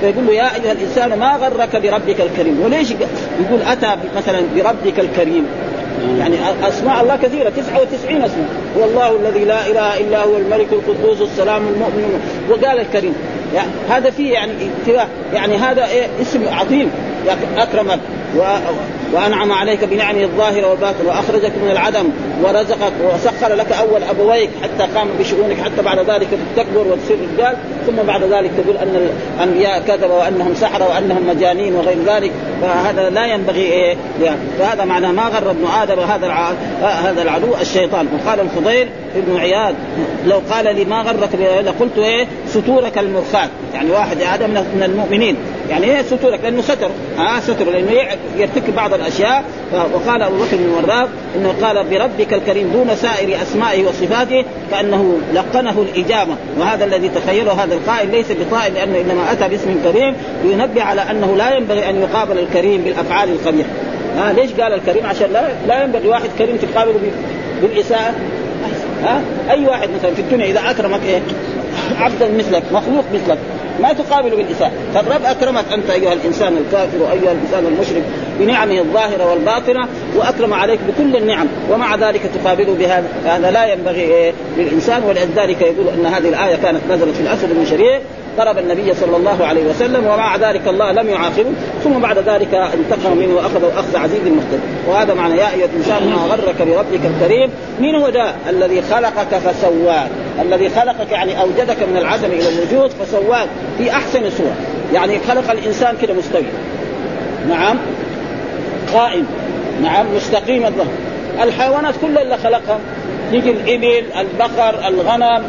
فيقول 0.00 0.26
له 0.26 0.32
يا 0.32 0.54
أيها 0.54 0.72
الإنسان 0.72 1.18
ما 1.18 1.36
غرك 1.36 1.76
بربك 1.76 2.20
الكريم؟ 2.20 2.60
وليش 2.64 2.90
يقول 2.90 3.62
أتى 3.66 3.96
مثلا 4.16 4.42
بربك 4.56 5.00
الكريم؟ 5.00 5.46
يعني 6.18 6.36
أسماء 6.68 7.02
الله 7.02 7.16
كثيرة 7.16 7.48
99 7.50 8.22
اسم 8.22 8.44
هو 8.78 8.84
الله 8.84 9.16
الذي 9.16 9.44
لا 9.44 9.66
إله 9.66 10.00
إلا 10.00 10.24
هو 10.24 10.36
الملك 10.36 10.66
القدوس 10.72 11.20
السلام 11.20 11.62
المؤمن. 11.68 12.20
وقال 12.50 12.80
الكريم 12.80 13.14
يعني 13.54 13.68
هذا 13.90 14.10
فيه 14.10 14.32
يعني 14.32 14.52
يعني 15.32 15.56
هذا 15.56 15.86
إيه؟ 15.86 16.06
اسم 16.22 16.40
عظيم. 16.48 16.90
أكرمك. 17.56 17.98
وأنعم 19.12 19.52
عليك 19.52 19.84
بنعمه 19.84 20.22
الظاهرة 20.22 20.70
والباطن 20.70 21.06
وأخرجك 21.06 21.52
من 21.62 21.70
العدم 21.70 22.04
ورزقك 22.42 22.92
وسخر 23.14 23.54
لك 23.54 23.72
أول 23.72 24.02
أبويك 24.02 24.50
حتى 24.62 24.92
قام 24.94 25.08
بشؤونك 25.20 25.56
حتى 25.64 25.82
بعد 25.82 25.98
ذلك 25.98 26.28
تكبر 26.56 26.86
وتصير 26.88 27.16
رجال. 27.34 27.56
ثم 27.86 27.96
بعد 28.06 28.22
ذلك 28.22 28.50
تقول 28.62 28.76
أن 28.76 29.10
الأنبياء 29.36 29.82
كذبوا 29.88 30.14
وأنهم 30.14 30.54
سحره 30.54 30.88
وأنهم 30.88 31.28
مجانين 31.28 31.74
وغير 31.74 31.96
ذلك. 32.06 32.32
فهذا 32.62 33.10
لا 33.10 33.26
ينبغي 33.26 33.60
إيه؟ 33.60 33.96
يعني 34.22 34.38
فهذا 34.58 34.84
معناه 34.84 35.12
ما 35.12 35.22
غر 35.22 35.50
ابن 35.50 35.66
آدم 35.82 36.00
هذا 36.00 36.56
هذا 36.82 37.22
العدو 37.22 37.54
الشيطان. 37.60 38.08
وقال 38.14 38.40
الفضيل 38.40 38.88
ابن 39.16 39.36
عياض 39.40 39.74
لو 40.26 40.42
قال 40.50 40.76
لي 40.76 40.84
ما 40.84 41.02
غرك 41.02 41.28
لقلت 41.64 41.98
إيه؟ 41.98 42.26
ستورك 42.48 42.98
المرخاة 42.98 43.48
يعني 43.74 43.90
واحد 43.90 44.16
آدم 44.20 44.50
من 44.50 44.82
المؤمنين. 44.82 45.36
يعني 45.70 45.84
إيه 45.84 46.02
ستورك؟ 46.02 46.40
لأنه 46.42 46.62
ستر. 46.62 46.90
ها 47.18 47.36
آه 47.36 47.40
ستر. 47.40 47.64
لأنه 47.64 47.90
يرتكب 48.36 48.74
بعض 48.74 48.94
الأشياء. 49.02 49.44
وقال 49.94 50.22
أبو 50.22 50.36
بكر 50.36 50.56
الوراق 50.56 51.08
إنه 51.36 51.54
قال 51.62 51.84
بربك 51.84 52.32
الكريم 52.32 52.70
دون 52.72 52.96
سائر 52.96 53.42
أسمائه 53.42 53.84
وصفاته 53.84 54.44
كانه 54.70 55.18
لقنه 55.34 55.84
الإجابة. 55.94 56.36
وهذا 56.58 56.84
الذي 56.84 57.08
تخيله 57.08 57.52
هذا 57.52 57.74
القائل 57.74 58.10
ليس 58.10 58.26
بطائل 58.32 58.74
لأنه 58.74 59.00
إنما 59.00 59.32
أتى 59.32 59.48
باسم 59.48 59.80
كريم 59.84 60.14
لينبه 60.44 60.82
على 60.82 61.00
أنه 61.10 61.36
لا 61.36 61.56
ينبغي 61.56 61.90
أن 61.90 62.02
يقابل 62.02 62.38
الكريم 62.38 62.82
بالأفعال 62.82 63.28
القبيحة. 63.28 63.68
ها 64.16 64.30
آه 64.30 64.32
ليش 64.32 64.50
قال 64.52 64.72
الكريم؟ 64.72 65.06
عشان 65.06 65.32
لا 65.32 65.42
لا 65.68 65.84
ينبغي 65.84 66.08
واحد 66.08 66.30
كريم 66.38 66.56
تقابله 66.56 66.94
بالإساءة. 67.62 68.14
ها 69.02 69.20
أي 69.50 69.66
واحد 69.66 69.88
مثلا 69.98 70.14
في 70.14 70.20
الدنيا 70.20 70.46
إذا 70.46 70.70
أكرمك 70.70 71.00
إيه؟ 71.06 71.20
عبدا 71.98 72.28
مثلك 72.38 72.62
مخلوق 72.72 73.04
مثلك. 73.14 73.38
ما 73.82 73.92
تقابل 73.92 74.30
بالإساءة 74.30 74.72
فالرب 74.94 75.24
أكرمك 75.24 75.64
أنت 75.72 75.90
أيها 75.90 76.12
الإنسان 76.12 76.56
الكافر 76.56 77.02
وأيها 77.02 77.32
الإنسان 77.32 77.66
المشرك 77.66 78.02
بنعمه 78.38 78.78
الظاهرة 78.78 79.30
والباطنة 79.30 79.88
وأكرم 80.16 80.54
عليك 80.54 80.80
بكل 80.88 81.16
النعم 81.16 81.46
ومع 81.70 81.96
ذلك 81.96 82.20
تقابله 82.34 82.74
بهذا. 82.74 83.08
هذا 83.26 83.50
لا 83.50 83.72
ينبغي 83.72 84.00
إيه 84.00 84.32
للإنسان 84.56 85.02
ولذلك 85.02 85.62
يقول 85.62 85.88
أن 85.88 86.06
هذه 86.06 86.28
الآية 86.28 86.56
كانت 86.56 86.80
نزلت 86.90 87.14
في 87.14 87.20
الأسد 87.20 87.52
بن 87.52 87.66
شريع 87.66 88.00
ضرب 88.36 88.58
النبي 88.58 88.94
صلى 88.94 89.16
الله 89.16 89.46
عليه 89.46 89.64
وسلم 89.70 90.06
ومع 90.06 90.36
ذلك 90.36 90.68
الله 90.68 90.92
لم 90.92 91.08
يعاقبه. 91.08 91.52
ثم 91.84 91.98
بعد 91.98 92.18
ذلك 92.18 92.54
انتقم 92.54 93.16
منه 93.16 93.34
وأخذه 93.34 93.72
أخذ 93.76 93.96
عزيز 93.96 94.20
مقتدر. 94.20 94.58
وهذا 94.88 95.14
معنى 95.14 95.36
يا 95.36 95.50
أيها 95.54 95.64
الإنسان 95.64 96.10
ما 96.10 96.16
غرك 96.16 96.62
بربك 96.62 97.00
الكريم. 97.04 97.50
من 97.80 97.94
هو 97.94 98.08
ذا؟ 98.08 98.34
الذي 98.50 98.82
خلقك 98.82 99.34
فسواك. 99.34 100.08
الذي 100.42 100.68
خلقك 100.68 101.12
يعني 101.12 101.40
أوجدك 101.40 101.82
من 101.82 101.96
العدم 101.96 102.30
إلى 102.30 102.48
الوجود 102.48 102.90
فسواك 102.90 103.48
في 103.78 103.90
أحسن 103.90 104.30
صورة. 104.30 104.56
يعني 104.92 105.18
خلق 105.28 105.50
الإنسان 105.50 105.96
كده 106.02 106.14
مستوي. 106.14 106.44
نعم. 107.48 107.78
قائم. 108.94 109.26
نعم. 109.82 110.06
مستقيم 110.16 110.66
الظهر. 110.66 110.86
الحيوانات 111.42 111.94
كلها 112.02 112.22
اللي 112.22 112.36
خلقها. 112.36 112.78
يجي 113.32 113.50
الإبل 113.50 114.04
البقر 114.20 114.88
الغنم 114.88 115.44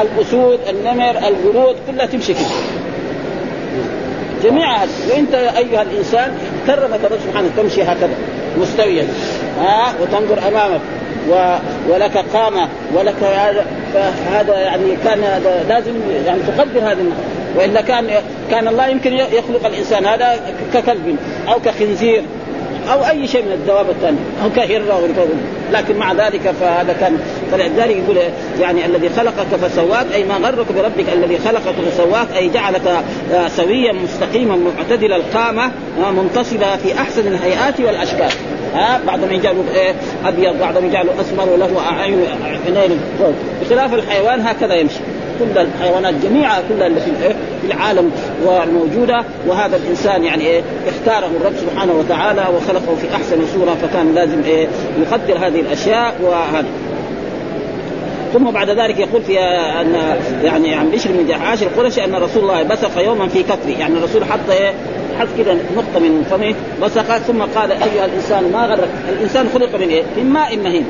الأسود 0.00 0.60
النمر 0.70 1.10
القرود 1.10 1.76
كلها 1.86 2.06
تمشي 2.06 2.34
كده. 2.34 2.42
جميعها 4.44 4.86
وأنت 5.10 5.34
أيها 5.34 5.82
الإنسان 5.82 6.38
كرمك 6.66 7.00
الله 7.04 7.18
سبحانه 7.26 7.50
تمشي 7.56 7.82
هكذا 7.82 8.14
مستويا. 8.58 9.06
ها؟ 9.60 9.94
وتنظر 10.00 10.48
أمامك. 10.48 10.80
و... 11.30 11.56
ولك 11.88 12.18
قامة. 12.34 12.68
ولك 12.94 13.22
هذا 14.32 14.60
يعني 14.60 14.96
كان 15.04 15.24
هذا 15.24 15.64
لازم 15.68 15.92
يعني 16.26 16.40
تقدر 16.56 16.92
هذه 16.92 17.12
وإلا 17.56 17.80
كان 17.80 18.10
كان 18.50 18.68
الله 18.68 18.86
يمكن 18.86 19.12
يخلق 19.12 19.66
الإنسان 19.66 20.06
هذا 20.06 20.40
ككلب 20.74 21.16
أو 21.48 21.60
كخنزير. 21.60 22.22
أو 22.92 23.06
أي 23.06 23.26
شيء 23.26 23.42
من 23.42 23.52
الدواب 23.52 23.90
الثانية 23.90 24.18
أو 24.44 24.50
كهرة 24.50 25.08
لكن 25.72 25.96
مع 25.96 26.12
ذلك 26.12 26.54
فهذا 26.60 26.92
كان 26.92 27.18
فلذلك 27.52 27.96
يقول 27.96 28.16
يعني 28.60 28.86
الذي 28.86 29.08
خلقك 29.08 29.56
فسواك 29.62 30.06
أي 30.14 30.24
ما 30.24 30.34
غرك 30.34 30.72
بربك 30.72 31.12
الذي 31.12 31.38
خلقك 31.38 31.74
فسواك 31.90 32.26
أي 32.36 32.48
جعلك 32.48 32.86
آه، 33.34 33.48
سويا 33.48 33.92
مستقيما 33.92 34.56
معتدل 34.56 35.12
القامة 35.12 35.70
آه، 36.04 36.10
منتصبه 36.10 36.76
في 36.76 36.94
أحسن 36.94 37.26
الهيئات 37.26 37.80
والأشكال. 37.80 38.30
ها 38.74 39.00
ما 39.06 39.32
يجعله 39.32 39.64
إيه 39.74 39.94
أبيض 40.24 40.62
ما 40.62 40.86
يجعله 40.86 41.10
أسمر 41.20 41.48
وله 41.48 41.80
اعين 41.90 42.18
عينين 42.66 43.00
بخلاف 43.62 43.94
الحيوان 43.94 44.40
هكذا 44.40 44.74
يمشي. 44.74 45.00
كل 45.38 45.58
الحيوانات 45.58 46.14
جميعها 46.14 46.62
كلها 46.68 46.86
اللي 46.86 47.00
في 47.00 47.66
العالم 47.66 48.10
والموجودة. 48.44 49.24
وهذا 49.46 49.76
الإنسان 49.76 50.24
يعني 50.24 50.46
إيه 50.46 50.62
اختاره 50.88 51.26
الرب 51.40 51.52
سبحانه 51.60 51.92
وتعالى 51.92 52.44
وخلقه 52.56 52.94
في 52.94 53.14
أحسن 53.14 53.36
صورة 53.54 53.76
فكان 53.82 54.14
لازم 54.14 54.42
إيه 54.44 54.66
يقدر 55.00 55.46
هذه 55.46 55.60
الأشياء 55.60 56.14
وهذا. 56.22 56.68
ثم 58.32 58.50
بعد 58.50 58.70
ذلك 58.70 58.98
يقول 58.98 59.22
في 59.22 59.40
أن 59.40 60.16
يعني 60.44 60.74
عن 60.74 60.90
بشر 60.90 61.10
بن 61.12 61.26
جحاش 61.26 61.62
القرشي 61.62 62.04
أن 62.04 62.14
رسول 62.14 62.42
الله 62.42 62.62
بصق 62.62 63.02
يوما 63.02 63.28
في 63.28 63.42
كفري 63.42 63.72
يعني 63.72 63.98
الرسول 63.98 64.24
حط 64.24 64.50
إيه 64.50 64.72
حط 65.20 65.26
كذا 65.38 65.54
نقطة 65.54 66.00
من 66.00 66.26
فمه 66.30 66.54
بصق 66.82 67.18
ثم 67.18 67.42
قال 67.42 67.72
أيها 67.72 68.04
الإنسان 68.04 68.52
ما 68.52 68.66
غرك؟ 68.66 68.88
الإنسان 69.08 69.48
خلق 69.54 69.74
من 69.74 69.88
إيه؟ 69.88 70.02
من 70.16 70.30
ماء 70.32 70.56
مهين. 70.56 70.84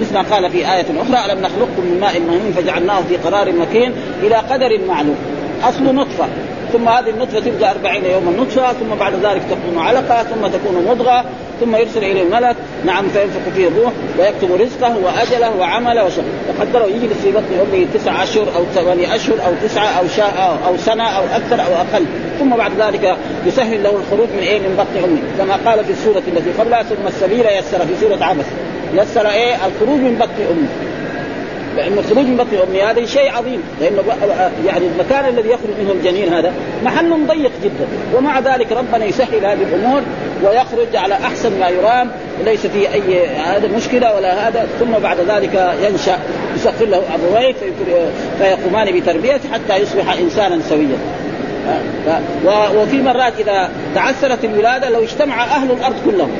مثل 0.00 0.14
ما 0.14 0.22
قال 0.22 0.50
في 0.50 0.58
آية 0.58 0.86
أخرى 1.02 1.32
ألم 1.32 1.40
نخلقكم 1.40 1.82
من 1.82 2.00
ماء 2.00 2.20
مهين 2.20 2.52
فجعلناه 2.52 3.02
في 3.08 3.16
قرار 3.16 3.52
مكين 3.52 3.92
إلى 4.22 4.34
قدر 4.34 4.80
معلوم. 4.88 5.16
أصل 5.64 5.94
نطفة. 5.94 6.26
ثم 6.72 6.88
هذه 6.88 7.10
النطفة 7.10 7.40
تبقى 7.40 7.70
أربعين 7.70 8.04
يوما 8.04 8.30
نطفة 8.30 8.72
ثم 8.72 8.94
بعد 9.00 9.12
ذلك 9.14 9.42
تكون 9.50 9.78
علقة 9.78 10.22
ثم 10.22 10.46
تكون 10.46 10.86
مضغة 10.90 11.24
ثم 11.60 11.76
يرسل 11.76 11.98
إليه 12.04 12.22
الملك. 12.22 12.56
نعم 12.84 13.08
فينفق 13.08 13.40
فيه 13.56 13.68
الروح 13.68 13.92
ويكتب 14.18 14.52
رزقه 14.52 14.96
وأجله 14.96 15.56
وعمله 15.56 16.04
وشهر 16.04 16.24
يقدره 16.48 16.84
يجلس 16.84 17.18
في 17.22 17.30
بطن 17.30 17.54
أمه 17.60 17.86
تسعة 17.94 18.22
أشهر 18.22 18.46
أو 18.56 18.64
ثمانية 18.74 19.14
أشهر 19.14 19.36
أو 19.46 19.52
تسعة 19.68 19.86
أو 19.86 20.08
شاء 20.16 20.58
أو 20.66 20.76
سنة 20.76 21.04
أو 21.04 21.22
أكثر 21.24 21.60
أو 21.60 21.74
أقل. 21.74 22.04
ثم 22.38 22.56
بعد 22.56 22.72
ذلك 22.80 23.16
يسهل 23.46 23.82
له 23.82 23.90
الخروج 23.90 24.28
من 24.36 24.42
إيه؟ 24.42 24.58
من 24.58 24.76
بطن 24.78 25.04
أمه. 25.04 25.20
كما 25.38 25.70
قال 25.70 25.84
في 25.84 25.92
السورة 25.92 26.22
التي 26.28 26.50
قبلها 26.60 26.82
ثم 26.82 27.06
السبيل 27.06 27.46
يسر 27.46 27.86
في 27.86 27.96
سورة 28.00 28.24
عبس 28.24 28.44
يسر 28.94 29.30
إيه؟ 29.30 29.54
الخروج 29.54 29.98
من 29.98 30.14
بطن 30.20 30.42
أمه. 30.50 30.89
لأن 31.80 31.98
الخروج 31.98 32.24
من 32.24 32.36
بطن 32.36 32.56
امه 32.68 32.90
هذا 32.90 33.06
شيء 33.06 33.30
عظيم. 33.30 33.62
لأنه 33.80 34.02
يعني 34.66 34.86
المكان 34.86 35.28
الذي 35.28 35.48
يخرج 35.48 35.70
منه 35.80 35.92
الجنين 35.92 36.32
هذا 36.32 36.52
محل 36.84 37.26
ضيق 37.26 37.52
جدا. 37.64 37.86
ومع 38.14 38.40
ذلك 38.40 38.72
ربنا 38.72 39.04
يسهل 39.04 39.44
هذه 39.44 39.62
الأمور 39.62 40.02
ويخرج 40.44 40.96
على 40.96 41.14
أحسن 41.14 41.60
ما 41.60 41.68
يرام. 41.68 42.10
ليس 42.44 42.66
فيه 42.66 42.92
أي 42.94 43.26
هذا 43.26 43.68
مشكلة 43.76 44.14
ولا 44.16 44.48
هذا. 44.48 44.68
ثم 44.80 44.90
بعد 45.02 45.16
ذلك 45.20 45.74
ينشأ 45.82 46.18
يسخر 46.56 46.84
له 46.84 47.02
ابويه 47.14 47.54
فيقومان 48.38 49.00
بتربيته 49.00 49.48
حتى 49.52 49.76
يصبح 49.82 50.18
انسانا 50.18 50.58
سويا. 50.68 50.98
وفي 52.76 53.02
مرات 53.02 53.32
إذا 53.40 53.70
تعثرت 53.94 54.44
الولادة 54.44 54.88
لو 54.90 55.02
اجتمع 55.02 55.44
أهل 55.44 55.70
الأرض 55.70 55.94
كلهم 56.04 56.30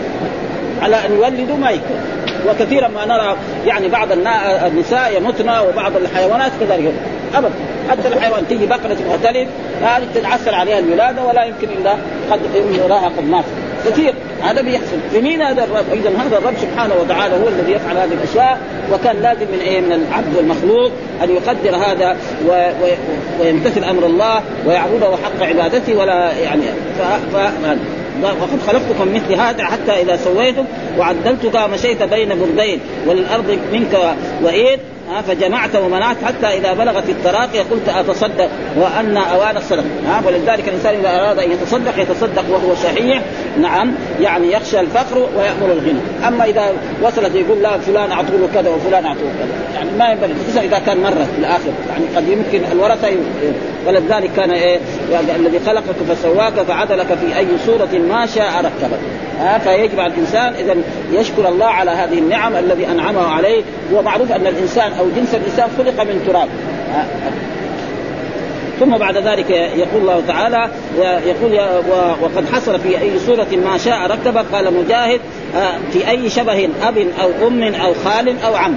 على 0.83 0.97
أن 0.97 1.13
يولدوا 1.15 1.57
ما 1.57 1.71
يكون. 1.71 2.01
وكثيرا 2.49 2.89
ما 2.89 3.07
نرى 3.07 3.37
يعني 3.67 3.89
بعض 3.89 4.09
النساء 4.67 5.17
يمتن 5.17 5.49
وبعض 5.49 5.97
الحيوانات 5.97 6.53
كذلك. 6.61 6.93
ابدا 7.35 7.51
حتى 7.91 8.09
الحيوان 8.09 8.49
تيجي 8.49 8.67
بقرة 8.67 8.95
تختلف 8.95 9.49
هذه 9.83 10.07
تتعثر 10.15 10.55
عليها 10.55 10.79
الولادة 10.79 11.25
ولا 11.25 11.45
يمكن 11.45 11.69
إلا 11.69 11.97
قد 12.31 12.41
يراها 12.73 13.09
قد 13.19 13.25
مات. 13.25 13.45
كثير. 13.87 14.15
هذا 14.43 14.63
بيحصل. 14.63 14.97
لمين 15.15 15.43
هذا 15.43 15.65
الرب؟ 15.65 15.85
اذا 15.93 16.11
هذا 16.11 16.39
الرب 16.39 16.55
سبحانه 16.61 16.95
وتعالى 17.01 17.35
هو 17.35 17.49
الذي 17.49 17.73
يفعل 17.73 17.97
هذه 17.97 18.13
الأشياء 18.13 18.59
وكان 18.93 19.17
لازم 19.23 19.47
من 19.53 19.59
إيه؟ 19.61 19.81
من 19.81 19.93
العبد 19.93 20.37
والمخلوق 20.37 20.93
أن 21.23 21.31
يقدر 21.31 21.77
هذا 21.77 22.17
و... 22.49 22.51
و... 22.51 22.89
ويمتثل 23.41 23.85
أمر 23.85 24.07
الله 24.07 24.43
ويعبده 24.67 25.17
حق 25.17 25.47
عبادته 25.47 25.97
ولا 25.97 26.33
يعني 26.33 26.63
ف... 26.99 27.37
ف... 27.37 27.51
وقد 28.23 28.61
خلقتكم 28.67 29.15
مثل 29.15 29.35
هذا 29.35 29.65
حتى 29.65 29.93
إذا 29.93 30.17
سويتم 30.17 30.65
وعدلتك 30.99 31.57
مشيت 31.57 32.03
بين 32.03 32.29
بردين 32.29 32.81
وللارض 33.07 33.59
منك 33.73 34.15
وإيد. 34.43 34.81
ها 35.11 35.23
فجمعت 35.23 35.77
ومنعت 35.77 36.17
حتى 36.25 36.47
إذا 36.47 36.73
بلغت 36.73 37.09
التراقي 37.09 37.59
قلت 37.59 37.89
أتصدق 37.89 38.49
وأن 38.77 39.17
أوان 39.17 39.57
الصدق. 39.57 39.85
ها 40.07 40.23
ولذلك 40.27 40.69
الإنسان 40.69 40.95
إذا 40.95 41.09
أراد 41.09 41.39
أن 41.39 41.53
يتصدق 41.53 41.99
يتصدق 41.99 42.45
وهو 42.51 42.75
صحيح 42.75 43.23
نعم 43.61 43.93
يعني 44.21 44.53
يخشى 44.53 44.81
الفقر 44.81 45.19
ويأمر 45.19 45.73
الغنى. 45.73 46.01
أما 46.29 46.45
إذا 46.45 46.73
وصلت 47.03 47.35
يقول 47.35 47.63
لا 47.63 47.79
فلان 47.79 48.13
اعطوا 48.13 48.39
له 48.39 48.49
كذا 48.55 48.71
وفلان 48.71 49.05
اعطوا 49.05 49.23
له 49.23 49.33
كذا. 49.39 49.75
يعني 49.75 49.91
ما 49.99 50.09
ينبغي 50.09 50.35
خصوصا 50.45 50.61
إذا 50.61 50.79
كان 50.79 51.03
مرة 51.03 51.27
في 51.35 51.39
الآخر. 51.39 51.73
يعني 51.91 52.05
قد 52.17 52.29
يمكن 52.29 52.73
الورثة 52.73 53.09
ولذلك 53.87 54.31
كان 54.37 54.51
إيه 54.51 54.79
يعني 55.13 55.37
الذي 55.37 55.61
خلقك 55.67 55.97
فسواك 56.09 56.53
فعدلك 56.53 57.07
في 57.07 57.39
أي 57.39 57.47
صورة 57.67 58.01
ما 58.09 58.27
شاء 58.27 58.53
ركبك. 58.59 58.99
ها 59.41 59.59
فيجب 59.59 60.01
على 60.01 60.13
الإنسان 60.13 60.55
اذا 60.55 60.77
يشكر 61.13 61.49
الله 61.49 61.67
على 61.67 61.91
هذه 61.91 62.19
النعم 62.19 62.57
الذي 62.57 62.87
أنعمه 62.87 63.27
عليه. 63.27 63.63
ومعروف 63.93 64.33
أن 64.33 64.47
الإنسان 64.47 64.93
أو 65.01 65.07
جنس 65.17 65.35
الانسان 65.35 65.69
خلق 65.79 66.03
من 66.03 66.23
تراب. 66.27 66.49
ثم 68.81 68.97
بعد 68.99 69.17
ذلك 69.17 69.51
يقول 69.51 70.01
الله 70.01 70.23
تعالى 70.29 70.71
يقول 71.27 71.61
وقد 72.23 72.45
حصل 72.53 72.81
في 72.81 73.01
أي 73.01 73.19
صورة 73.27 73.47
ما 73.65 73.79
شاء 73.79 74.11
ركب 74.11 74.37
قال 74.53 74.75
مجاهد 74.75 75.21
في 75.93 76.11
أي 76.11 76.31
شبه 76.31 76.69
أب 76.83 76.99
أو 77.23 77.49
أم 77.49 77.63
أو 77.63 77.95
خال 78.05 78.43
أو 78.45 78.55
عم. 78.55 78.77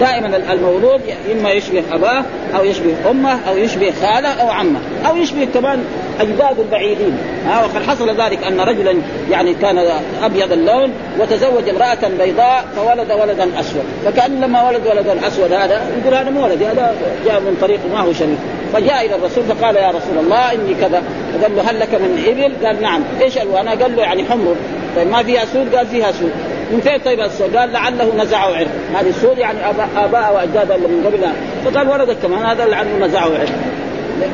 دائما 0.00 0.36
المولود 0.52 1.00
إما 1.32 1.50
يشبه 1.50 1.82
أباه 1.92 2.24
أو 2.56 2.64
يشبه 2.64 2.94
أمه 3.10 3.38
أو 3.48 3.56
يشبه 3.56 3.92
خاله 4.00 4.28
أو 4.28 4.48
عمه. 4.50 4.80
أو 5.08 5.16
يشبه 5.16 5.44
كمان 5.54 5.84
أجداد 6.20 6.58
البعيدين. 6.58 7.18
ها 7.46 7.64
وقد 7.64 7.82
حصل 7.86 8.20
ذلك 8.20 8.44
أن 8.44 8.60
رجلا 8.60 8.94
يعني 9.30 9.54
كان 9.54 9.78
أبيض 10.22 10.52
اللون 10.52 10.92
وتزوج 11.18 11.68
امرأة 11.68 12.08
بيضاء 12.18 12.64
فولد 12.76 13.12
ولدا 13.12 13.60
أسود. 13.60 13.84
فكان 14.04 14.40
لما 14.40 14.68
ولد 14.68 14.86
ولدا 14.86 15.28
أسود 15.28 15.52
هذا 15.52 15.90
يقول 16.02 16.14
هذا 16.14 16.30
مو 16.30 16.44
ولدي 16.44 16.66
هذا 16.66 16.94
جاء 17.24 17.40
من 17.40 17.56
طريق 17.60 17.80
ما 17.92 18.00
هو 18.00 18.12
شريف. 18.12 18.38
فجاء 18.72 19.06
إلى 19.06 19.14
الرسول 19.14 19.44
فقال 19.44 19.76
يا 19.76 19.88
رسول 19.88 20.18
الله 20.18 20.52
إني 20.52 20.74
كذا. 20.74 21.02
فقال 21.34 21.56
له 21.56 21.70
هل 21.70 21.80
لك 21.80 21.94
من 21.94 22.24
إبل؟ 22.26 22.66
قال 22.66 22.82
نعم. 22.82 23.02
إيش؟ 23.20 23.38
الوانها؟ 23.38 23.74
قال 23.74 23.96
له 23.96 24.02
يعني 24.02 24.24
حمر. 24.24 24.54
طيب 24.96 25.10
ما 25.10 25.22
فيها 25.22 25.44
سود؟ 25.44 25.74
قال 25.74 25.86
فيها 25.86 26.12
سود. 26.12 26.32
من 26.70 26.80
فين 26.80 26.98
طيب 26.98 27.20
السود؟ 27.20 27.56
قال 27.56 27.72
لعله 27.72 28.14
نزعه 28.16 28.46
عرق 28.46 28.68
هذه 28.94 29.08
السود 29.08 29.38
يعني 29.38 29.58
اباء 29.96 30.34
وأجداد 30.34 30.72
من 30.72 31.06
قبلها. 31.06 31.32
فقال 31.64 31.88
ولدك 31.88 32.16
كمان 32.22 32.42
هذا 32.42 32.66
لعله 32.66 33.06
نزعه 33.06 33.24
عرق 33.24 33.52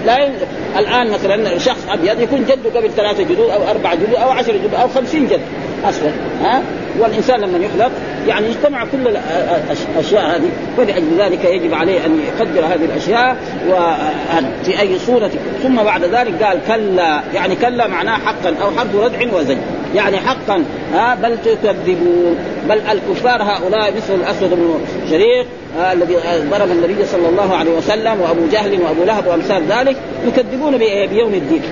لا. 0.07 0.29
الآن 0.79 1.11
مثلا 1.11 1.59
شخص 1.59 1.87
أبيض 1.88 2.21
يكون 2.21 2.45
جده 2.45 2.81
قبل 2.81 2.91
ثلاثة 2.91 3.23
جدود 3.23 3.50
أو 3.50 3.71
اربعه 3.71 3.95
جدود 3.95 4.14
أو 4.14 4.31
عشره 4.31 4.53
جدود 4.53 4.75
أو 4.75 4.88
خمسين 4.88 5.26
جد 5.26 5.41
اسود 5.85 6.12
ها؟ 6.43 6.62
والإنسان 6.99 7.41
لما 7.41 7.59
يخلق 7.59 7.91
يعني 8.29 8.47
يجتمع 8.47 8.85
كل 8.85 9.17
الاشياء 9.95 10.37
هذه. 10.37 10.49
ولأجل 10.79 11.19
ذلك 11.19 11.45
يجب 11.45 11.75
عليه 11.75 12.07
أن 12.07 12.21
يقدر 12.21 12.67
هذه 12.67 12.85
الأشياء 12.85 13.37
وفي 13.69 14.81
أي 14.81 14.99
صورة. 14.99 15.31
ثم 15.62 15.76
بعد 15.76 16.05
ذلك 16.05 16.43
قال 16.43 16.59
كلا. 16.69 17.21
يعني 17.35 17.57
كلا 17.57 17.87
معناه 17.87 18.19
حقا 18.19 18.55
أو 18.62 18.71
حرف 18.71 18.97
ردع 18.97 19.37
وزج 19.38 19.57
يعني 19.94 20.16
حقا 20.16 20.64
ها 20.92 21.14
بل 21.14 21.38
تكذبون 21.44 22.36
بل 22.68 22.80
الكفار 22.80 23.42
هؤلاء 23.42 23.92
مثل 23.96 24.14
الأسود 24.14 24.50
بن 24.50 24.80
شريق 25.10 25.46
الذي 25.92 26.16
ضرب 26.50 26.70
النبي 26.70 27.04
صلى 27.04 27.28
الله 27.28 27.54
عليه 27.56 27.70
وسلم 27.70 28.20
وأبو 28.20 28.46
جهل 28.52 28.82
وأبو 28.82 29.04
لهب 29.04 29.26
وأمثال 29.26 29.62
ذلك 29.68 29.96
يكذبون 30.26 30.78
بيوم 31.10 31.34
الدين 31.34 31.62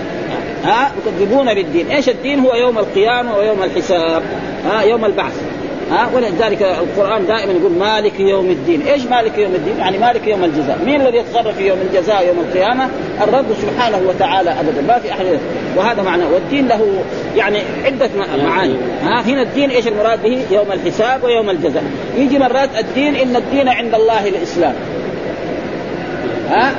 ها 0.64 0.92
يكذبون 1.06 1.54
بالدين، 1.54 1.86
إيش 1.90 2.08
الدين؟ 2.08 2.40
هو 2.40 2.54
يوم 2.54 2.78
القيامة 2.78 3.36
ويوم 3.36 3.62
الحساب، 3.62 4.22
ها 4.66 4.82
يوم 4.82 5.04
البعث، 5.04 5.32
ها 5.90 6.08
ولذلك 6.14 6.62
القرآن 6.62 7.26
دائما 7.26 7.52
يقول 7.52 7.72
مالك 7.72 8.20
يوم 8.20 8.50
الدين، 8.50 8.82
إيش 8.82 9.04
مالك 9.04 9.38
يوم 9.38 9.54
الدين؟ 9.54 9.78
يعني 9.78 9.98
مالك 9.98 10.26
يوم 10.26 10.44
الجزاء، 10.44 10.78
مين 10.86 11.00
الذي 11.00 11.16
يتصرف 11.16 11.56
في 11.56 11.66
يوم 11.66 11.78
الجزاء 11.90 12.26
يوم 12.26 12.38
القيامة؟ 12.38 12.88
الرب 13.22 13.46
سبحانه 13.62 14.00
وتعالى 14.08 14.50
ابدا، 14.50 14.82
ما 14.88 14.98
في 14.98 15.12
أحد 15.12 15.26
وهذا 15.76 16.02
معناه، 16.02 16.32
والدين 16.32 16.68
له 16.68 17.04
يعني 17.36 17.58
عدة 17.84 18.10
معاني، 18.44 18.76
ها 19.02 19.20
هنا 19.20 19.42
الدين 19.42 19.70
إيش 19.70 19.88
المراد 19.88 20.22
به؟ 20.22 20.42
يوم 20.50 20.72
الحساب 20.72 21.24
ويوم 21.24 21.50
الجزاء، 21.50 21.84
يجي 22.16 22.38
مرات 22.38 22.68
الدين 22.78 23.16
إن 23.16 23.36
الدين 23.36 23.68
عند 23.68 23.94
الله 23.94 24.28
الإسلام. 24.28 24.74
ها؟ 26.48 26.74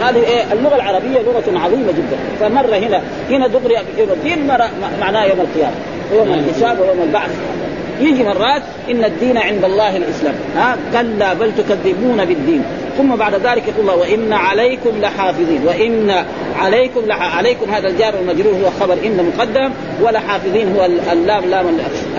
هذه 0.00 0.16
إيه؟ 0.16 0.52
اللغة 0.52 0.74
العربية 0.74 1.18
لغة 1.20 1.58
عظيمة 1.64 1.92
جدا. 1.92 2.16
فمرة 2.40 2.76
هنا 2.76 3.02
هنا 3.30 3.46
دغري 3.46 3.74
يوم 3.98 4.08
الدين 4.10 4.46
معناه 5.00 5.24
يوم 5.24 5.40
القيامة. 5.40 5.74
ويوم 6.12 6.32
الحساب 6.32 6.80
ويوم 6.80 7.02
البعث. 7.02 7.30
يجي 8.00 8.24
مرات 8.24 8.62
إن 8.90 9.04
الدين 9.04 9.38
عند 9.38 9.64
الله 9.64 9.96
الإسلام. 9.96 10.34
ها؟ 10.56 10.76
كلا 10.92 11.34
بل 11.34 11.52
تكذبون 11.58 12.24
بالدين. 12.24 12.62
ثم 12.98 13.16
بعد 13.16 13.34
ذلك 13.34 13.68
يقول 13.68 13.80
الله 13.80 13.96
وإن 13.96 14.32
عليكم 14.32 14.90
لحافظين. 15.00 15.66
وإن 15.66 16.24
عليكم 16.58 17.00
لح... 17.06 17.36
عليكم 17.36 17.70
هذا 17.70 17.88
الجار 17.88 18.14
المجرور 18.20 18.54
هو 18.54 18.70
خبر 18.80 18.94
إن 19.04 19.32
مقدم 19.36 19.70
ولحافظين 20.02 20.76
هو 20.76 20.84
اللام 21.12 21.44
لام 21.50 21.66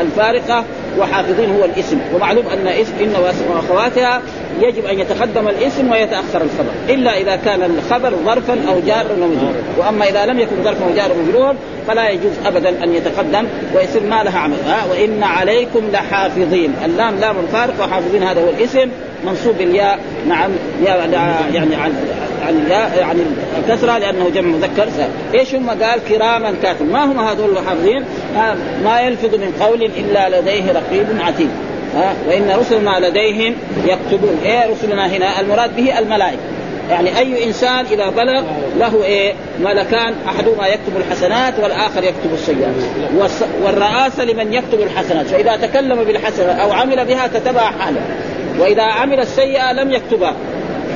الفارقة 0.02 0.64
وحافظين 1.00 1.56
هو 1.56 1.66
الاسم. 1.66 2.00
ومعلوم 2.16 2.46
أن 2.48 2.68
اسم 2.68 2.94
إن 3.02 3.16
واخواتها 3.50 4.22
يجب 4.62 4.86
أن 4.86 5.00
يتقدم 5.00 5.48
الاسم 5.48 5.92
ويتأخر 5.92 6.42
الخبر. 6.42 6.72
إلا 6.90 7.18
إذا 7.18 7.36
كان 7.36 7.64
الخبر 7.64 8.14
ظرفا 8.26 8.54
أو 8.70 8.80
جارا 8.88 9.12
ومجرورا 9.12 9.64
وأما 9.78 10.10
إذا 10.10 10.26
لم 10.26 10.40
يكن 10.40 10.64
ظرفا 10.64 10.86
وجارا 10.86 11.14
ومجرورا 11.14 11.56
فلا 11.88 12.10
يجوز 12.10 12.32
ابدا 12.46 12.84
أن 12.84 12.94
يتقدم 12.94 13.48
ويصير 13.76 14.04
ما 14.04 14.24
لها 14.24 14.40
عمل. 14.40 14.58
ها؟ 14.68 14.86
وإن 14.92 15.24
عليكم 15.24 15.82
لحافظين. 15.94 16.74
اللام 16.86 17.20
لام 17.20 17.36
الفارق 17.40 17.74
وحافظين 17.80 18.24
هذا 18.24 18.42
هو 18.42 18.50
الاسم 18.50 18.90
منصوب 19.26 19.58
بالياء. 19.58 20.00
نعم 20.28 20.52
يعني 20.86 21.76
عن 21.76 21.94
عن 22.48 22.62
الياء 22.66 22.98
يعني 23.00 23.20
الكسرة 23.60 23.98
لأنه 23.98 24.30
جمع 24.30 24.48
مذكر. 24.48 24.88
إيش 25.34 25.56
هم؟ 25.56 25.70
قال 25.70 26.00
كراما 26.10 26.54
كاتب. 26.64 26.92
ما 26.92 27.06
هم 27.06 27.20
هذول 27.20 27.58
الحافظين؟ 27.58 28.04
ما 28.84 29.02
يلفظ 29.02 29.36
من 29.36 29.54
قول 29.62 29.84
إلا 29.84 30.40
لديه 30.40 30.72
رقيب 30.72 31.06
عتيد. 31.20 31.50
وإن 32.28 32.56
رسلنا 32.60 33.08
لديهم 33.08 33.56
يكتبون. 33.88 34.40
إيه 34.46 34.72
رسلنا 34.72 35.08
هنا؟ 35.08 35.42
المراد 35.42 35.76
به 35.76 36.00
الملائكة. 36.00 36.40
يعني 36.90 37.20
أي 37.20 37.44
إنسان 37.48 37.86
إذا 37.92 38.10
بلغ 38.10 38.44
له 38.80 39.04
إيه؟ 39.04 39.34
ملكان 39.60 40.14
أحدهما 40.28 40.68
يكتب 40.68 40.98
الحسنات 40.98 41.54
والآخر 41.60 42.04
يكتب 42.04 42.34
السيئات. 42.34 42.76
والرئاسه 43.64 44.24
لمن 44.24 44.54
يكتب 44.54 44.82
الحسنات. 44.82 45.26
فإذا 45.26 45.56
تكلم 45.56 46.04
بالحسنة 46.04 46.52
أو 46.52 46.72
عمل 46.72 47.06
بها 47.06 47.28
كتبها 47.28 47.72
حاله. 47.80 48.02
وإذا 48.60 48.84
عمل 48.84 49.20
السيئة 49.20 49.74
لم 49.74 49.92
يكتبها. 49.92 50.34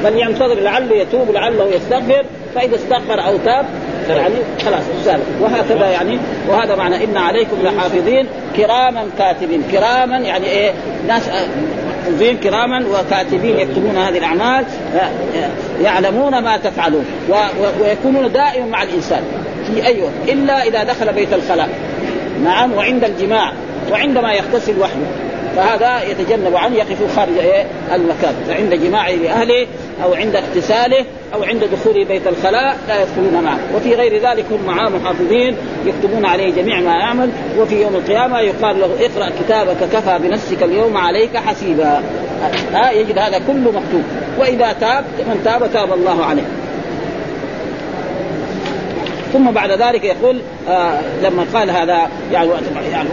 بل 0.03 0.17
ينتظر 0.17 0.59
لعله 0.59 0.95
يتوب 0.95 1.31
لعله 1.31 1.65
يستغفر 1.65 2.25
فإذا 2.55 2.75
استغفر 2.75 3.25
أو 3.25 3.37
تاب 3.45 3.65
يعني 4.09 4.35
خلاص 4.65 4.83
رسالة 5.01 5.23
وهكذا 5.41 5.89
يعني 5.89 6.19
وهذا 6.47 6.75
معنى 6.75 7.03
إن 7.03 7.17
عليكم 7.17 7.57
لحافظين 7.63 8.27
كراما 8.57 9.07
كاتبين. 9.17 9.63
كراما 9.71 10.17
يعني 10.17 10.45
إيه؟ 10.45 10.71
ناس 11.07 11.29
محفوظين 12.09 12.37
كراما 12.37 12.85
وكاتبين 12.87 13.59
يكتبون 13.59 13.97
هذه 13.97 14.17
الأعمال 14.17 14.65
يعلمون 15.81 16.39
ما 16.39 16.57
تفعلون 16.57 17.05
ويكونون 17.81 18.31
دائما 18.31 18.65
مع 18.65 18.83
الإنسان. 18.83 19.21
في 19.67 19.85
أي 19.85 20.01
وقت؟ 20.01 20.29
إلا 20.29 20.63
إذا 20.63 20.83
دخل 20.83 21.13
بيت 21.13 21.33
الخلاء. 21.33 21.69
نعم 22.43 22.73
وعند 22.73 23.03
الجماع 23.03 23.53
وعندما 23.91 24.33
يغتسل 24.33 24.79
وحده. 24.79 25.05
فهذا 25.59 26.03
يتجنب 26.03 26.55
عنه 26.55 26.75
يقف 26.75 27.15
خارج 27.15 27.37
إيه؟ 27.37 27.65
المكان. 27.93 28.33
فعند 28.47 28.73
جماعة 28.73 29.11
لاهله 29.11 29.67
أو 30.03 30.13
عند 30.13 30.35
اغتساله 30.35 31.05
أو 31.33 31.43
عند 31.43 31.63
دخول 31.63 32.05
بيت 32.05 32.27
الخلاء 32.27 32.77
لا 32.87 33.01
يدخلون 33.01 33.43
معه. 33.43 33.59
وفي 33.75 33.95
غير 33.95 34.29
ذلك 34.29 34.45
هم 34.51 34.65
معاه 34.67 34.89
محافظين 34.89 35.55
يكتبون 35.85 36.25
عليه 36.25 36.53
جميع 36.53 36.79
ما 36.79 36.91
يعمل. 36.91 37.29
وفي 37.59 37.81
يوم 37.81 37.95
القيامة 37.95 38.39
يقال 38.39 38.79
له 38.79 38.85
اقرأ 38.85 39.31
كتابك 39.43 39.77
كفى 39.93 40.19
بنفسك 40.23 40.63
اليوم 40.63 40.97
عليك 40.97 41.37
حسيبا. 41.37 42.03
ها 42.73 42.91
يجد 42.91 43.17
هذا 43.17 43.37
كله 43.47 43.71
مكتوب. 43.71 44.03
وإذا 44.39 44.75
تاب 44.79 45.05
من 45.17 45.41
تاب 45.45 45.73
تاب 45.73 45.93
الله 45.93 46.25
عليه. 46.25 46.47
ثم 49.33 49.51
بعد 49.51 49.71
ذلك 49.71 50.03
يقول 50.03 50.41
آه 50.69 50.99
لما 51.23 51.45
قال 51.53 51.69
هذا 51.69 52.09
يعني 52.31 52.49
يعني 52.91 53.09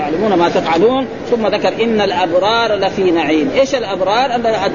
يعلمون 0.00 0.34
ما 0.34 0.48
تفعلون 0.48 1.06
ثم 1.30 1.46
ذكر 1.46 1.84
إن 1.84 2.00
الأبرار 2.00 2.74
لفي 2.74 3.10
نعيم، 3.10 3.50
إيش 3.60 3.74
الأبرار؟ 3.74 4.30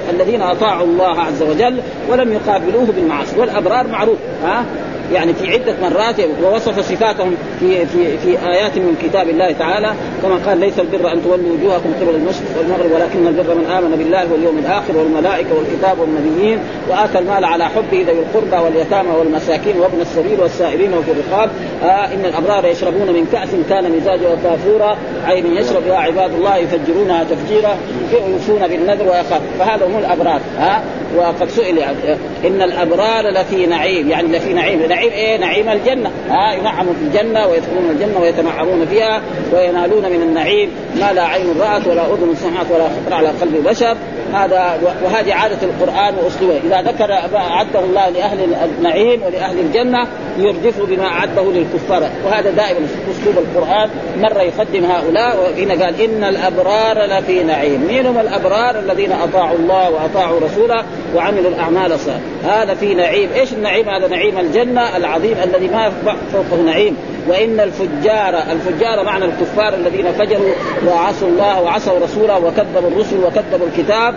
الذين 0.10 0.42
أطاعوا 0.42 0.88
الله 0.88 1.20
عز 1.20 1.44
وجل 1.44 1.80
ولم 2.10 2.34
يقابلوه 2.34 2.86
بالمعاصي، 2.86 3.40
والأبرار 3.40 3.88
معروف 3.88 4.18
ها؟ 4.44 4.66
يعني 5.14 5.34
في 5.34 5.54
عدة 5.54 5.76
مرات 5.82 6.16
ووصف 6.44 6.80
صفاتهم 6.80 7.36
في 7.60 7.86
في 7.86 8.18
في 8.18 8.50
آيات 8.50 8.78
من 8.78 8.96
كتاب 9.04 9.30
الله 9.30 9.52
تعالى 9.52 9.94
كما 10.22 10.36
قال 10.48 10.60
ليس 10.60 10.80
البر 10.80 11.12
أن 11.14 11.24
تولوا 11.24 11.54
وجوهكم 11.54 11.94
قبل 12.02 12.16
المشرق 12.16 12.58
والمغرب 12.58 12.92
ولكن 12.92 13.28
البر 13.28 13.56
من 13.56 13.66
آمن 13.66 13.96
بالله 13.96 14.32
واليوم 14.32 14.58
الآخر 14.58 14.98
والملائكة 14.98 15.50
والكتاب 15.56 16.00
والنبيين 16.00 16.60
وآتى 16.90 17.20
المال 17.20 17.46
على 17.46 17.66
حبه 17.66 18.06
ذوي 18.08 18.20
القربى 18.20 18.64
واليتامى 18.64 19.10
والمساكين 19.10 19.80
وابن 19.80 20.02
السبيل 20.02 20.40
والسائلين 20.40 20.94
وفي 20.94 21.12
الرقاب. 21.12 21.50
آه 21.84 22.06
إن 22.14 22.26
الأبرار 22.26 22.66
يشربون 22.66 23.08
من 23.08 23.28
كأس 23.32 23.50
كان 23.70 23.92
مزاجها 23.92 24.36
كافورا 24.44 24.98
عين 25.26 25.58
يشرب 25.58 25.88
يا 25.88 25.96
عباد 25.96 26.34
الله 26.34 26.58
يفجرونها 26.58 27.24
تفجيرا 27.24 27.78
يوفون 28.14 28.68
بالنذر 28.68 29.06
ويخاف. 29.06 29.42
فهذا 29.60 29.86
هم 29.86 29.98
الأبرار. 30.00 30.42
ها 30.58 30.84
وقد 31.18 31.50
سئل 31.50 31.78
يعني 31.78 31.98
إن 32.46 32.62
الأبرار 32.62 33.30
لفي 33.30 33.66
نعيم 33.66 34.10
يعني 34.10 34.28
لفي 34.28 34.54
نعيم. 34.54 34.82
نعيم 34.96 35.12
إيه؟ 35.12 35.38
نعيم 35.38 35.70
الجنة. 35.70 36.12
ها 36.30 36.54
ينعموا 36.54 36.94
في 36.94 37.02
الجنة 37.02 37.48
ويدخلون 37.48 37.90
الجنة 37.90 38.22
ويتنعمون 38.22 38.86
فيها 38.86 39.22
وينالون 39.54 40.04
من 40.04 40.22
النعيم. 40.22 40.70
ما 40.96 41.14
لا 41.14 41.24
عين 41.24 41.60
رأت 41.60 41.88
ولا 41.88 42.06
أذن 42.06 42.36
سمعت 42.36 42.66
ولا 42.72 42.84
خطر 42.84 43.14
على 43.14 43.28
قلب 43.28 43.64
بشر. 43.70 43.98
هذا 44.36 44.80
وهذه 45.04 45.34
عادة 45.34 45.58
القرآن 45.64 46.16
واسلوبه 46.24 46.58
إذا 46.58 46.82
ذكر 46.82 47.08
ما 47.08 47.40
اعده 47.40 47.80
الله 47.80 48.10
لأهل 48.10 48.56
النعيم 48.78 49.24
ولأهل 49.24 49.60
الجنة 49.60 50.08
يردف 50.38 50.82
بما 50.82 51.06
اعده 51.06 51.44
للكفار. 51.52 52.10
وهذا 52.26 52.52
دائما 52.52 52.88
أسلوب 53.12 53.36
القرآن. 53.38 53.90
مرة 54.18 54.42
يقدم 54.42 54.86
هؤلاء 54.86 55.38
وهنا 55.38 55.86
قال 55.86 56.02
إن 56.02 56.24
الأبرار 56.24 57.06
لفي 57.06 57.44
نعيم. 57.44 57.82
مين 57.88 58.06
هم 58.06 58.20
الأبرار 58.20 58.80
الذين 58.80 59.12
أطاعوا 59.12 59.58
الله 59.58 59.90
وأطاعوا 59.90 60.40
رسوله 60.40 60.84
وعملوا 61.16 61.50
الأعمال 61.50 61.92
الصالحة؟ 61.92 62.22
هذا 62.44 62.74
في 62.74 62.94
نعيم. 62.94 63.30
إيش 63.36 63.54
النعيم؟ 63.54 63.90
هذا 63.90 64.08
نعيم 64.08 64.40
الجنة 64.40 64.98
العظيم 64.98 65.36
الذي 65.44 65.68
ما 65.68 65.92
فوقه 66.34 66.62
نعيم. 66.62 66.98
وإن 67.28 67.60
الفجار 67.60 68.44
الفجار 68.52 69.04
معنى 69.04 69.26
الكفار 69.26 69.74
الذين 69.74 70.12
فجروا 70.12 70.52
وعصوا 70.88 71.28
الله 71.28 71.62
وعصوا 71.62 72.00
رسوله 72.00 72.40
وكذبوا 72.40 72.90
الرسل 72.90 73.18
وكذبوا 73.18 73.68
الكتاب 73.68 74.16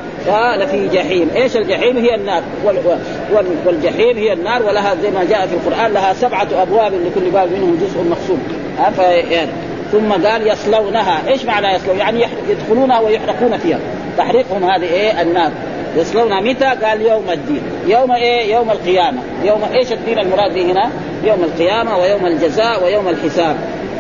لفي 0.58 0.88
جحيم. 0.88 1.30
إيش 1.36 1.56
الجحيم؟ 1.56 1.96
هي 1.96 2.14
النار. 2.14 2.42
والجحيم 3.66 4.18
هي 4.18 4.32
النار 4.32 4.62
ولها 4.62 4.94
زي 5.02 5.10
ما 5.10 5.24
جاء 5.24 5.46
في 5.46 5.54
القرآن 5.54 5.92
لها 5.92 6.12
سبعة 6.12 6.48
أبواب 6.62 6.92
لكل 6.92 7.30
باب 7.30 7.52
منهم 7.52 7.78
جزء 7.80 8.04
مقسوم. 8.10 8.42
يعني 9.30 9.50
ثم 9.92 10.12
قال 10.26 10.46
يصلونها. 10.46 11.28
إيش 11.28 11.44
معنى 11.44 11.74
يصلون؟ 11.74 11.98
يعني 11.98 12.24
يدخلونها 12.48 13.00
ويحرقون 13.00 13.58
فيها. 13.58 13.78
تحريقهم 14.18 14.64
هذه 14.64 14.84
إيه؟ 14.84 15.22
النار. 15.22 15.52
يصلونها 15.96 16.40
متى؟ 16.40 16.64
قال 16.64 17.02
يوم 17.02 17.30
الدين، 17.30 17.62
يوم 17.86 18.12
إيه؟ 18.12 18.54
يوم 18.54 18.70
القيامة، 18.70 19.18
يوم 19.44 19.60
إيش 19.74 19.92
الدين 19.92 20.18
المراد 20.18 20.58
هنا؟ 20.58 20.90
يوم 21.24 21.44
القيامة 21.44 21.98
ويوم 21.98 22.26
الجزاء 22.26 22.84
ويوم 22.84 23.08
الحساب، 23.08 23.56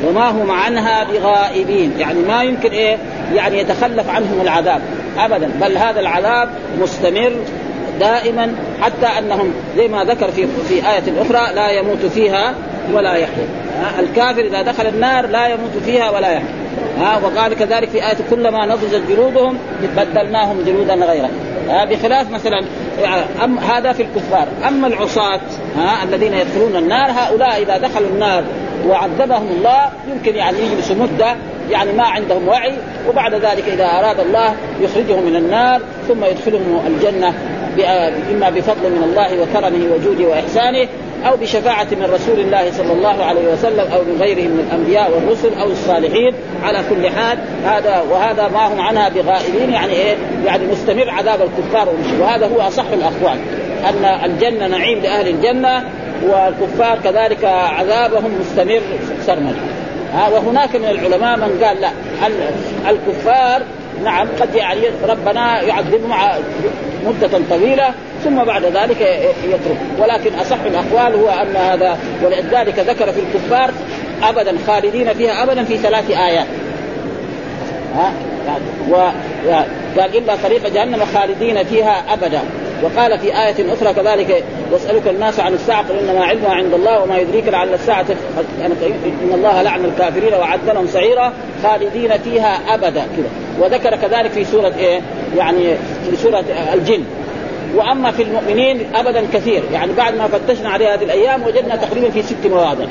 وما 0.08 0.30
هم 0.30 0.50
عنها 0.50 1.04
بغائبين، 1.04 1.92
يعني 1.98 2.18
ما 2.28 2.42
يمكن 2.42 2.70
إيه؟ 2.70 2.96
يعني 3.34 3.58
يتخلف 3.58 4.10
عنهم 4.10 4.40
العذاب، 4.40 4.80
ابدا، 5.18 5.50
بل 5.60 5.76
هذا 5.76 6.00
العذاب 6.00 6.48
مستمر 6.80 7.32
دائما 8.00 8.54
حتى 8.80 9.06
أنهم 9.18 9.52
زي 9.76 9.88
ما 9.88 10.04
ذكر 10.04 10.30
في 10.30 10.46
في 10.68 10.74
آية 10.74 11.22
أخرى 11.22 11.54
لا 11.54 11.70
يموت 11.70 12.06
فيها 12.14 12.54
ولا 12.92 13.14
يحيا. 13.14 13.46
الكافر 13.98 14.40
إذا 14.40 14.62
دخل 14.62 14.86
النار 14.86 15.26
لا 15.26 15.46
يموت 15.46 15.82
فيها 15.84 16.10
ولا 16.10 16.28
يحيا. 16.28 16.48
ها؟ 17.00 17.20
وقال 17.24 17.54
كذلك 17.54 17.88
في 17.88 18.06
آية 18.06 18.16
كلما 18.30 18.66
نضجت 18.66 19.02
جلودهم 19.08 19.58
بدلناهم 19.96 20.62
جلودا 20.66 20.94
غيرها 20.94 21.30
ها 21.68 21.84
بخلاف 21.84 22.30
مثلا 22.30 22.64
أم 23.44 23.58
هذا 23.58 23.92
في 23.92 24.02
الكفار. 24.02 24.48
أما 24.68 24.86
العصاة 24.86 25.40
ها 25.76 26.04
الذين 26.04 26.34
يدخلون 26.34 26.76
النار 26.76 27.10
هؤلاء 27.10 27.62
إذا 27.62 27.78
دخلوا 27.78 28.08
النار 28.08 28.44
وعذبهم 28.86 29.48
الله 29.48 29.90
يمكن 30.12 30.34
يعني 30.34 30.58
يجلسوا 30.58 30.96
مدة 30.96 31.36
يعني 31.70 31.92
ما 31.92 32.04
عندهم 32.04 32.48
وعي 32.48 32.74
وبعد 33.08 33.34
ذلك 33.34 33.64
إذا 33.68 33.84
أراد 33.84 34.20
الله 34.20 34.54
يخرجهم 34.80 35.26
من 35.26 35.36
النار 35.36 35.80
ثم 36.08 36.24
يدخلهم 36.24 36.80
الجنة 36.86 37.34
إما 38.30 38.50
بفضل 38.50 38.90
من 38.90 39.02
الله 39.02 39.42
وكرمه 39.42 39.94
وجوده 39.94 40.28
وإحسانه 40.28 40.88
أو 41.26 41.36
بشفاعة 41.36 41.86
من 41.92 42.10
رسول 42.14 42.40
الله 42.40 42.72
صلى 42.72 42.92
الله 42.92 43.24
عليه 43.24 43.52
وسلم 43.52 43.92
أو 43.92 44.02
من 44.02 44.16
غيره 44.20 44.48
من 44.48 44.66
الأنبياء 44.68 45.10
والرسل 45.10 45.54
أو 45.54 45.70
الصالحين 45.70 46.34
على 46.64 46.78
كل 46.90 47.10
حال 47.10 47.38
هذا 47.64 48.04
وهذا 48.10 48.48
ما 48.48 48.66
هم 48.66 48.80
عنها 48.80 49.08
بغائبين 49.08 49.70
يعني 49.70 49.92
إيه؟ 49.92 50.16
يعني 50.46 50.66
مستمر 50.66 51.10
عذاب 51.10 51.40
الكفار 51.42 51.88
وهذا 52.20 52.46
هو 52.46 52.60
أصح 52.60 52.84
الأقوال 52.92 53.38
أن 53.88 54.30
الجنة 54.30 54.66
نعيم 54.66 54.98
لأهل 54.98 55.28
الجنة 55.28 55.84
والكفار 56.22 56.98
كذلك 57.04 57.44
عذابهم 57.44 58.40
مستمر 58.40 58.82
سرمدا 59.26 59.60
وهناك 60.32 60.76
من 60.76 60.84
العلماء 60.84 61.36
من 61.36 61.64
قال 61.64 61.80
لا 61.80 61.90
الكفار 62.90 63.62
نعم 64.04 64.28
قد 64.40 64.54
يعني 64.54 64.80
ربنا 65.08 65.62
يعذبهم 65.62 66.12
مدة 67.06 67.40
طويلة 67.50 67.90
ثم 68.24 68.44
بعد 68.44 68.64
ذلك 68.64 69.00
يترك. 69.44 69.78
ولكن 69.98 70.34
أصح 70.34 70.56
الأقوال 70.66 71.14
هو 71.14 71.28
أن 71.28 71.56
هذا 71.56 71.98
ولذلك 72.24 72.78
ذكر 72.78 73.12
في 73.12 73.20
الكفار 73.20 73.70
أبدا 74.22 74.54
خالدين 74.66 75.14
فيها 75.14 75.42
أبدا 75.42 75.64
في 75.64 75.76
ثلاث 75.76 76.10
آيات. 76.10 76.46
ها؟ 77.96 78.12
وقال 78.90 80.16
إلا 80.16 80.36
طريق 80.42 80.68
جهنم 80.74 81.00
خالدين 81.14 81.64
فيها 81.64 82.04
أبدا. 82.12 82.40
وقال 82.82 83.18
في 83.18 83.26
آية 83.26 83.72
أخرى 83.72 83.94
كذلك 83.94 84.44
يسألك 84.72 85.08
الناس 85.08 85.40
عن 85.40 85.54
الساعة 85.54 85.88
قل 85.88 85.98
إنما 85.98 86.24
علمها 86.24 86.50
عند 86.50 86.74
الله 86.74 87.02
وما 87.02 87.18
يدريك 87.18 87.48
لعل 87.48 87.74
الساعة 87.74 88.06
يعني 88.60 88.74
إن 89.24 89.32
الله 89.34 89.62
لعن 89.62 89.84
الكافرين 89.84 90.34
وعد 90.34 90.60
لهم 90.66 90.86
سعيرا 90.86 91.32
خالدين 91.62 92.18
فيها 92.18 92.74
أبدا. 92.74 93.02
كذا. 93.16 93.30
وذكر 93.60 93.96
كذلك 93.96 94.30
في 94.30 94.44
سورة 94.44 94.72
إيه؟ 94.78 95.00
يعني 95.36 95.74
في 96.10 96.16
سورة 96.16 96.44
الجن. 96.74 97.04
وأما 97.74 98.10
في 98.10 98.22
المؤمنين 98.22 98.86
ابدا 98.94 99.24
كثير. 99.32 99.62
يعني 99.72 99.92
بعد 99.92 100.16
ما 100.16 100.26
فتشنا 100.26 100.68
عليه 100.68 100.94
هذه 100.94 101.04
الأيام 101.04 101.42
وجدنا 101.42 101.76
تقريبا 101.76 102.10
في 102.10 102.22
ست 102.22 102.46
مواضع. 102.46 102.86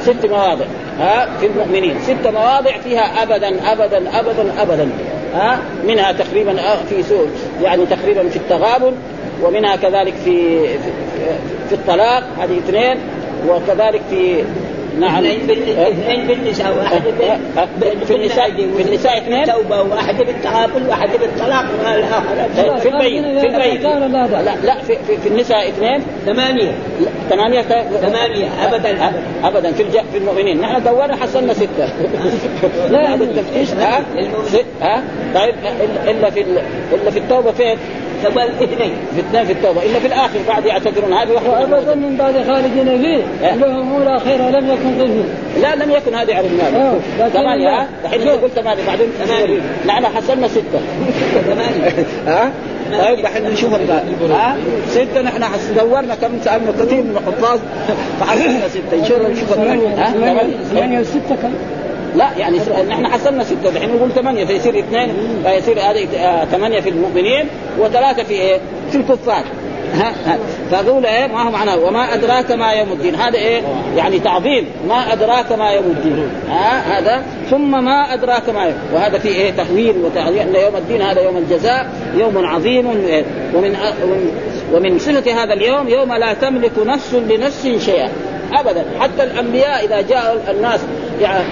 ست 0.00 0.26
مواضع. 0.26 0.64
ها؟ 0.98 1.28
في 1.40 1.46
المؤمنين. 1.46 1.94
ست 2.02 2.26
مواضع 2.26 2.78
فيها 2.84 3.22
ابدا 3.22 3.72
ابدا 3.72 4.20
ابدا 4.20 4.62
ابدا. 4.62 4.88
ها؟ 5.34 5.58
منها 5.86 6.12
تقريبا 6.12 6.56
في 6.88 7.02
سوء 7.02 7.28
يعني 7.62 7.86
تقريبا 7.86 8.28
في 8.28 8.36
التغابن 8.36 8.92
ومنها 9.42 9.76
كذلك 9.76 10.14
في 10.24 10.68
في, 10.68 10.90
في 11.68 11.74
الطلاق 11.74 12.22
هذه 12.38 12.58
اثنين 12.58 12.96
وكذلك 13.48 14.00
في 14.10 14.44
نعم 14.98 15.24
اثنين 15.24 16.26
في 16.26 16.32
النساء 16.32 16.76
واحد 16.76 17.02
في 18.06 18.14
النساء 18.14 18.50
في 18.76 18.82
النساء 18.82 19.18
اثنين؟ 19.18 19.44
توبة 19.44 19.82
وأحد 19.82 20.16
بالتغافل 20.16 20.88
وأحد 20.88 21.08
بالطلاق 21.20 21.64
والآخر. 21.78 22.78
في 22.78 22.88
البين 22.88 23.40
في 23.40 23.46
البين 23.46 23.82
لا 23.82 24.56
لا 24.64 24.82
في, 24.82 24.96
في, 25.06 25.16
في 25.16 25.28
النساء 25.28 25.68
اثنين. 25.68 26.02
ثمانية. 26.26 26.72
ثمانية 27.30 27.62
ثمانية 28.02 28.48
ابدا. 28.66 29.12
ابدا. 29.44 29.72
في 29.72 29.84
في 29.90 30.18
المؤمنين. 30.18 30.60
نحن 30.60 30.84
دورنا 30.84 31.16
حصلنا 31.16 31.54
ستة. 31.54 31.92
لا 32.90 33.08
هذا 33.14 33.24
التفتيش 33.24 33.70
ها؟ 33.70 34.04
ها؟ 34.82 35.02
طيب 35.34 35.54
إلا 36.08 36.30
في 36.30 36.44
إلا 36.92 37.10
في 37.10 37.18
التوبة 37.18 37.52
فين؟ 37.52 37.78
توبه 38.24 38.44
الاثنين 38.44 38.92
في 39.14 39.20
اثنين 39.20 39.44
في 39.44 39.52
التوبة. 39.52 39.82
إلا 39.82 39.98
في 39.98 40.06
الآخر 40.06 40.38
بعد 40.48 40.66
يعتذرون. 40.66 41.12
هذه 41.12 41.32
واحدة 41.32 41.50
وابدا 41.50 41.94
من 41.94 42.16
بعد 42.16 42.34
خالدين 42.46 43.02
فيه 43.02 43.22
لهم 43.54 43.94
اولى 43.94 44.20
خير 44.20 44.50
لم 44.50 44.70
يكن 44.70 44.98
ضده 44.98 45.60
لا 45.60 45.84
لم 45.84 45.90
يكن 45.90 46.14
هذه 46.14 46.36
عرفناها 46.36 46.98
ثمانية 47.28 47.88
الحين 48.04 48.28
قلت 48.28 48.52
ثمانية 48.52 48.86
بعدين 48.86 49.06
ثمانية. 49.24 49.60
نحن 49.86 50.06
حصلنا 50.06 50.48
ستة. 50.48 50.80
ثمانية. 51.46 52.06
ها؟ 52.26 52.52
طيب 52.98 53.22
دحين 53.22 53.50
نشوف 53.50 53.72
ها؟ 54.30 54.56
ستة 54.88 55.22
نحن 55.22 55.42
دورنا 55.76 56.14
كم 56.14 56.28
سألنا 56.44 56.72
كثير 56.72 57.02
من 57.02 57.16
الحفاظ. 57.16 57.58
فحصلنا 58.20 58.68
ستة. 58.68 58.98
إن 58.98 59.04
شاء 59.04 59.18
الله 59.18 59.28
نشوف 59.28 59.58
ها؟ 59.58 60.12
ثمانية 60.70 61.00
وستة 61.00 61.36
كم؟ 61.42 61.54
لا 62.16 62.30
يعني 62.38 62.58
نحن 62.88 63.06
حصلنا 63.06 63.44
ستة 63.44 63.70
دحين 63.70 63.96
نقول 63.96 64.12
ثمانية 64.12 64.44
فيصير 64.44 64.78
اثنين 64.78 65.14
فيصير 65.44 65.80
هذه 65.80 66.08
ثمانية 66.52 66.80
في 66.80 66.88
المؤمنين 66.88 67.48
وثلاثة 67.78 68.22
في 68.22 68.34
إيه؟ 68.34 68.58
في 68.90 68.96
الكفار. 68.96 69.44
ها 69.94 70.12
ها. 70.26 70.38
فقول 70.70 71.06
إيه؟ 71.06 71.26
ما 71.26 71.42
هو 71.42 71.50
معناه؟ 71.50 71.78
وما 71.78 72.14
أدراك 72.14 72.52
ما 72.52 72.72
يوم 72.72 72.92
الدين. 72.92 73.14
هذا 73.14 73.38
إيه؟ 73.38 73.62
يعني 73.96 74.18
تعظيم. 74.18 74.66
ما 74.88 75.12
أدراك 75.12 75.52
ما 75.52 75.70
يوم 75.70 75.84
الدين. 75.84 76.30
ها 76.48 76.98
هذا. 76.98 77.22
ثم 77.50 77.84
ما 77.84 78.14
أدراك 78.14 78.48
ما 78.48 78.64
يوم 78.64 78.78
وهذا 78.94 79.18
في 79.18 79.28
إيه؟ 79.28 79.50
تهويل 79.50 79.96
وتعظيم 80.04 80.40
إن 80.40 80.54
يوم 80.54 80.76
الدين 80.76 81.02
هذا 81.02 81.20
يوم 81.20 81.36
الجزاء 81.36 81.90
يوم 82.16 82.46
عظيم. 82.46 82.86
ومن 83.54 83.76
ومن 84.74 84.98
صفه 84.98 85.42
هذا 85.42 85.52
اليوم 85.52 85.88
يوم 85.88 86.14
لا 86.14 86.34
تملك 86.34 86.72
نفس 86.86 87.14
لنفس 87.14 87.68
شيئا. 87.84 88.08
ابدا. 88.52 88.84
حتى 89.00 89.22
الأنبياء 89.22 89.84
إذا 89.84 90.00
جاء 90.00 90.44
الناس 90.50 90.80
يعني 91.20 91.44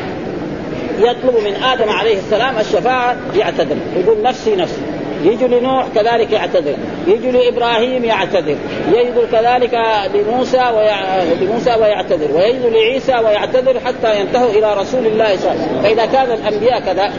يطلب 0.99 1.35
من 1.45 1.63
آدم 1.63 1.91
عليه 1.91 2.17
السلام 2.19 2.59
الشفاعة 2.59 3.17
يعتذر. 3.37 3.77
يقول 3.97 4.23
نفسي 4.23 4.57
نفسي. 4.57 4.81
يجوا 5.25 5.49
لنوح 5.49 5.87
كذلك 5.95 6.33
يعتذر. 6.33 6.75
يجوا 7.07 7.33
لإبراهيم 7.33 8.05
يعتذر. 8.05 8.57
يجوا 8.93 9.25
كذلك 9.33 9.79
لموسى 10.15 10.71
ويع... 10.77 11.23
لموسى 11.41 11.71
ويعتذر. 11.81 12.37
ويجوا 12.37 12.71
لعيسى 12.71 13.13
ويعتذر 13.13 13.81
حتى 13.81 14.21
ينتهوا 14.21 14.51
إلى 14.51 14.75
رسول 14.75 15.07
الله 15.07 15.37
صلى 15.37 15.53
الله 15.53 15.63
عليه 15.63 15.73
وسلم. 15.73 15.83
فإذا 15.83 16.07
كان 16.07 16.33
الأنبياء 16.33 16.81
كذا 16.81 17.13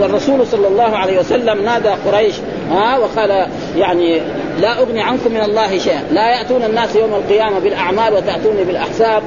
والرسول 0.00 0.46
صلى 0.46 0.68
الله 0.68 0.96
عليه 0.96 1.18
وسلم 1.18 1.64
نادى 1.64 1.88
قريش 1.88 2.34
ها 2.70 2.98
وقال 2.98 3.46
يعني 3.76 4.20
لا 4.60 4.80
أغني 4.80 5.02
عنكم 5.02 5.32
من 5.32 5.40
الله 5.40 5.78
شيئا. 5.78 6.02
لا 6.12 6.30
يأتون 6.30 6.64
الناس 6.64 6.96
يوم 6.96 7.14
القيامة 7.14 7.58
بالأعمال 7.58 8.12
وتاتوني 8.14 8.64
بالأحساب. 8.64 9.22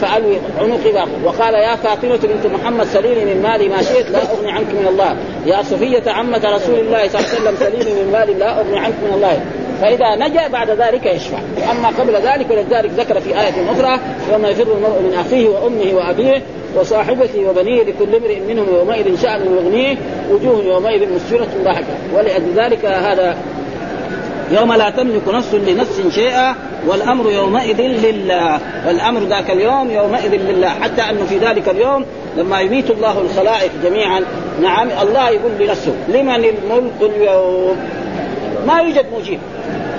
فألوي 0.00 0.36
عنقي 0.60 1.06
وقال 1.24 1.54
يا 1.54 1.76
فاطمة 1.76 2.16
بنت 2.16 2.46
محمد 2.54 2.86
سليني 2.86 3.34
من 3.34 3.42
مالي 3.42 3.68
ما 3.68 3.82
شئت 3.82 4.10
لا 4.10 4.18
أغني 4.18 4.52
عنك 4.52 4.66
من 4.66 4.86
الله. 4.88 5.16
يا 5.46 5.62
صفية 5.62 6.10
عمة 6.10 6.56
رسول 6.56 6.78
الله 6.78 7.08
صلى 7.08 7.20
الله 7.20 7.30
عليه 7.30 7.40
وسلم 7.40 7.56
سليني 7.58 8.02
من 8.02 8.12
مالي 8.12 8.34
لا 8.34 8.60
أغني 8.60 8.78
عنك 8.78 8.94
من 9.02 9.12
الله. 9.14 9.40
فإذا 9.80 10.28
نجا 10.28 10.48
بعد 10.48 10.70
ذلك 10.70 11.06
يشفع. 11.06 11.38
اما 11.70 11.88
قبل 11.88 12.12
ذلك 12.12 12.50
ولذلك 12.50 12.90
ذكر 12.90 13.20
في 13.20 13.40
آية 13.40 13.72
أخرى 13.72 14.00
يوم 14.32 14.46
يفر 14.46 14.62
المرء 14.62 15.00
من 15.02 15.24
أخيه 15.26 15.48
وأمه 15.48 15.94
وأبيه 15.94 16.42
وصاحبته 16.76 17.48
وبنيه 17.48 17.82
لكل 17.82 18.14
امرئ 18.14 18.40
منهم 18.40 18.66
يومئذ 18.74 19.22
شأن 19.22 19.56
يغنيه 19.56 19.96
وجوه 20.30 20.64
يومئذ 20.64 21.14
مسفرة 21.14 21.48
ضحكة 21.64 21.94
ولأجل 22.14 22.52
ذلك 22.56 22.84
هذا 22.84 23.36
يوم 24.50 24.72
لا 24.72 24.90
تملك 24.90 25.28
نفس 25.28 25.54
لنفس 25.54 26.02
شيئا 26.14 26.54
والأمر 26.86 27.30
يومئذ 27.30 27.80
لله. 27.80 28.60
والأمر 28.86 29.20
ذاك 29.20 29.50
اليوم 29.50 29.90
يومئذ 29.90 30.34
لله. 30.34 30.68
حتى 30.68 31.02
أنه 31.02 31.24
في 31.28 31.38
ذلك 31.38 31.68
اليوم 31.68 32.04
لما 32.36 32.60
يميت 32.60 32.90
الله 32.90 33.20
الخلائق 33.20 33.70
جميعا 33.84 34.24
نعم 34.62 34.88
الله 35.02 35.28
يقول 35.28 35.52
لنفسه 35.60 35.94
لمن 36.08 36.34
الملك 36.34 37.00
اليوم؟ 37.00 37.76
ما 38.66 38.80
يوجد 38.80 39.06
مجيب. 39.20 39.38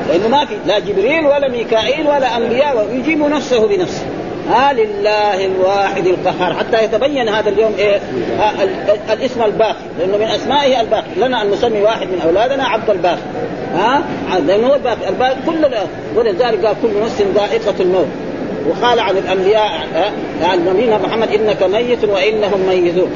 لأنه 0.09 0.27
ما 0.27 0.45
في 0.45 0.53
لا 0.65 0.79
جبريل 0.79 1.25
ولا 1.25 1.49
ميكائيل 1.49 2.07
ولا 2.07 2.37
أنبياء 2.37 2.87
يجيب 2.93 3.19
نفسه 3.19 3.67
بنفسه. 3.67 4.05
ها 4.49 4.73
لله 4.73 5.45
الواحد 5.45 6.07
القهار. 6.07 6.53
حتى 6.53 6.83
يتبين 6.83 7.29
هذا 7.29 7.49
اليوم 7.49 7.73
إيه؟ 7.77 7.99
الاسم 9.13 9.43
الباقي. 9.43 9.75
لأنه 9.99 10.17
من 10.17 10.25
أسمائه 10.25 10.81
الباقي. 10.81 11.07
لنا 11.17 11.41
أن 11.41 11.51
نسمي 11.51 11.81
واحد 11.81 12.07
من 12.07 12.21
أولادنا 12.25 12.63
عبد 12.63 12.89
الباقي. 12.89 13.17
ها؟ 13.75 14.03
لأنه 14.47 14.67
هو 14.67 14.75
الباقي. 14.75 15.09
الباقي 15.09 15.35
كل 15.45 15.67
ولذلك 16.15 16.65
قال 16.65 16.75
كل 16.81 17.01
نفس 17.03 17.21
ذائقه 17.35 17.75
الموت. 17.79 18.07
وقال 18.69 18.99
عن 18.99 19.17
الأنبياء 19.17 19.71
عن 20.43 20.65
نبينا 20.65 20.97
محمد 20.97 21.29
إنك 21.29 21.63
ميت 21.63 22.03
وإنهم 22.03 22.59
ميتون. 22.69 23.11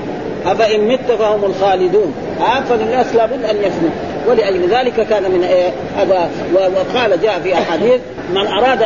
أفإن 0.46 0.88
مت 0.88 1.12
فهم 1.20 1.44
الخالدون. 1.46 2.14
ها 2.40 2.62
فالناس 2.62 3.16
لابد 3.16 3.44
أن 3.44 3.56
يفنوا 3.56 3.92
ولأجل 4.28 4.70
ذلك 4.70 5.08
كان 5.08 5.32
من 5.32 5.44
إيه 5.44 5.70
هذا 5.98 6.30
وقال 6.54 7.22
جاء 7.22 7.40
في 7.40 7.54
أحاديث 7.54 8.02
من 8.30 8.48
أراد 8.48 8.84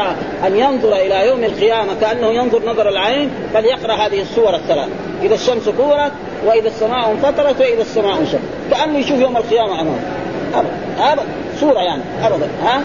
أن 0.47 0.55
ينظر 0.55 0.95
إلى 0.95 1.27
يوم 1.27 1.43
القيامة 1.43 1.93
كأنه 2.01 2.27
ينظر 2.27 2.61
نظر 2.65 2.89
العين 2.89 3.29
فليقرأ 3.53 3.93
هذه 3.93 4.21
السور 4.21 4.55
الثلاث. 4.55 4.89
إذا 5.23 5.35
الشمس 5.35 5.69
كورت 5.69 6.11
وإذا 6.45 6.67
السماء 6.67 7.11
انفطرت 7.11 7.61
وإذا 7.61 7.81
السماء 7.81 8.19
انشقت 8.19 8.41
كأنه 8.71 8.99
يشوف 8.99 9.19
يوم 9.19 9.37
القيامة 9.37 9.81
أمامه. 9.81 9.99
أبدا 10.55 10.71
أبدا 10.99 11.23
صورة 11.59 11.79
يعني 11.79 12.01
أبدا. 12.23 12.47
ها؟ 12.63 12.81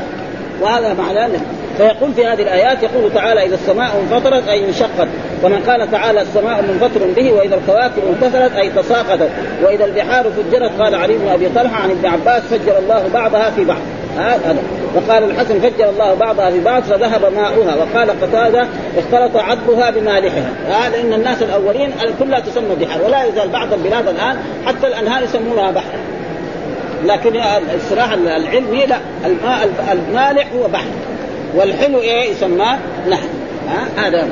وهذا 0.63 0.95
معناه 0.95 1.31
فيقول 1.77 2.15
في 2.15 2.27
هذه 2.27 2.43
الآيات 2.43 2.83
يقول 2.83 3.13
تعالى 3.15 3.47
إذا 3.47 3.55
السماء 3.55 3.91
انفطرت 4.03 4.49
أي 4.49 4.69
انشقت. 4.69 5.09
ومن 5.43 5.63
قال 5.69 5.91
تعالى 5.91 6.23
السماء 6.23 6.63
منفطر 6.63 7.07
به 7.17 7.33
وإذا 7.33 7.55
الكواكب 7.55 8.03
انكسرت 8.09 8.57
أي 8.57 8.71
تساقطت 8.71 9.31
وإذا 9.63 9.85
البحار 9.85 10.25
فجرت 10.25 10.71
قال 10.81 10.95
علي 10.95 11.19
بن 11.19 11.29
أبي 11.29 11.49
طلحة 11.49 11.83
عن 11.83 11.91
ابن 11.91 12.07
عباس 12.07 12.43
فجر 12.43 12.79
الله 12.79 13.09
بعضها 13.15 13.51
في 13.51 13.65
بعض. 13.65 13.79
هذا. 14.19 14.57
وقال 14.95 15.25
الحسن 15.25 15.61
فجر 15.61 15.91
الله 15.91 16.15
بعضها 16.15 16.51
في 16.51 16.61
بعض 16.61 16.83
فذهب 16.83 17.33
ماؤها. 17.35 17.75
وقال 17.75 18.11
قتادة 18.23 18.67
اختلط 18.99 19.37
عذبها 19.37 19.91
بمالحها. 19.91 20.51
هذا 20.69 21.01
ان 21.01 21.13
الناس 21.13 21.43
الأولين 21.43 21.93
كلها 22.19 22.41
تسمى 22.41 22.75
بحار 22.81 23.03
ولا 23.03 23.25
يزال 23.25 23.49
بعض 23.49 23.73
البلاد 23.73 24.09
الآن 24.09 24.37
حتى 24.67 24.87
الأنهار 24.87 25.23
يسمونها 25.23 25.71
بحر. 25.71 25.99
لكن 27.05 27.33
الصراحة 27.75 28.15
العلمي 28.15 28.87
لا 28.87 28.97
الماء 29.27 29.69
المالح 29.93 30.47
هو 30.53 30.69
بحر. 30.69 30.87
والحلو 31.55 32.01
إيه 32.01 32.31
يسمى 32.31 32.79
نحل 33.09 33.29
هذا. 33.97 34.29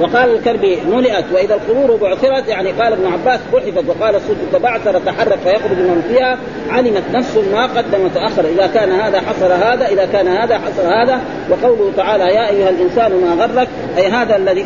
وقال 0.00 0.36
الكربي 0.36 0.78
ملئت 0.80 1.24
وإذا 1.32 1.54
القبور 1.54 1.96
بعثرت 1.96 2.48
يعني 2.48 2.70
قال 2.70 2.92
ابن 2.92 3.06
عباس 3.06 3.40
بحثت 3.52 3.88
وقال 3.88 4.14
الصوت 4.14 4.36
تبعثر 4.52 4.98
تحرك 4.98 5.38
فيخرج 5.38 5.78
من 5.78 6.02
فيها 6.08 6.38
علمت 6.70 7.02
نفس 7.12 7.36
ما 7.52 7.66
قدم 7.66 8.04
وتاخر 8.04 8.44
إذا 8.44 8.66
كان 8.66 8.92
هذا 8.92 9.20
حصل 9.20 9.52
هذا 9.52 9.86
إذا 9.86 10.04
كان 10.12 10.28
هذا 10.28 10.58
حصل 10.58 10.86
هذا. 10.86 11.20
وقوله 11.50 11.92
تعالى 11.96 12.24
يا 12.24 12.48
أيها 12.48 12.70
الإنسان 12.70 13.12
ما 13.12 13.44
غرك 13.44 13.68
أي 13.98 14.06
هذا 14.06 14.36
الذي 14.36 14.64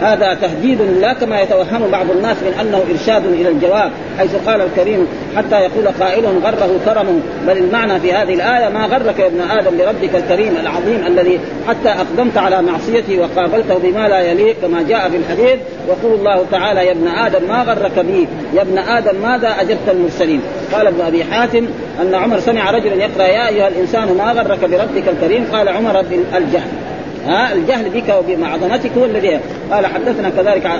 هذا 0.00 0.34
تهديد 0.34 0.82
لا 0.82 1.12
كما 1.12 1.40
يتوهم 1.40 1.90
بعض 1.92 2.10
الناس 2.10 2.36
من 2.36 2.58
أنه 2.60 2.82
إرشاد 2.90 3.26
إلى 3.26 3.48
الجواب 3.48 3.90
حيث 4.18 4.36
قال 4.46 4.60
الكريم 4.60 5.06
حتى 5.36 5.56
يقول 5.60 5.88
قائل 6.00 6.24
غره 6.24 6.80
كرمه 6.84 7.20
بل 7.46 7.56
المعنى 7.56 8.00
في 8.00 8.12
هذه 8.12 8.34
الآية 8.34 8.68
ما 8.68 8.86
غرك 8.86 9.18
يا 9.18 9.26
ابن 9.26 9.40
آدم 9.40 9.78
بربك 9.78 10.14
الكريم 10.14 10.56
العظيم 10.56 11.06
الذي 11.06 11.40
حتى 11.68 11.88
أقدمت 11.88 12.38
على 12.38 12.62
معصيته 12.62 13.18
وقابلته 13.20 13.78
بما 13.78 14.08
لا 14.08 14.20
يليق 14.20 14.56
كما 14.62 14.82
جاء 14.82 15.08
في 15.08 15.16
الحديث 15.16 15.58
يقول 15.88 16.18
الله 16.18 16.44
تعالى 16.52 16.86
يا 16.86 16.92
ابن 16.92 17.08
آدم 17.08 17.48
ما 17.48 17.62
غرك 17.62 17.98
بي؟ 17.98 18.28
يا 18.54 18.62
ابن 18.62 18.78
آدم 18.78 19.16
ماذا 19.22 19.48
اجبت 19.60 19.88
المرسلين؟ 19.88 20.40
قال 20.72 20.86
ابن 20.86 21.00
أبي 21.00 21.24
حاتم 21.24 21.66
أن 22.02 22.14
عمر 22.14 22.40
سمع 22.40 22.70
رجلا 22.70 22.94
يقرأ 22.94 23.26
يا 23.26 23.48
أيها 23.48 23.68
الإنسان 23.68 24.16
ما 24.18 24.32
غرك 24.32 24.64
بربك 24.64 25.08
الكريم؟ 25.08 25.46
قال 25.52 25.68
عمر 25.68 26.00
الجهل. 26.36 26.68
ها؟ 27.30 27.52
الجهل 27.52 27.90
بك 27.90 28.14
وبمعظمتك 28.18 28.90
هو 28.98 29.04
الذي 29.04 29.40
قال 29.72 29.86
حدثنا 29.86 30.30
كذلك 30.30 30.70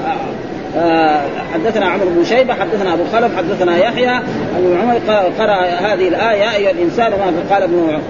آه 0.77 1.21
حدثنا 1.55 1.87
عمرو 1.87 2.07
بن 2.17 2.25
شيبة 2.25 2.55
حدثنا 2.55 2.95
أبو 2.95 3.03
خلف 3.13 3.37
حدثنا 3.37 3.79
يحيى 3.79 4.17
ان 4.17 4.79
عمر 4.83 4.95
قرأ 5.39 5.65
هذه 5.65 6.09
الآية 6.09 6.39
يا 6.39 6.57
أيها 6.57 6.71
الإنسان 6.71 7.11
ما 7.11 7.55
قال 7.55 7.63
ابن 7.63 8.01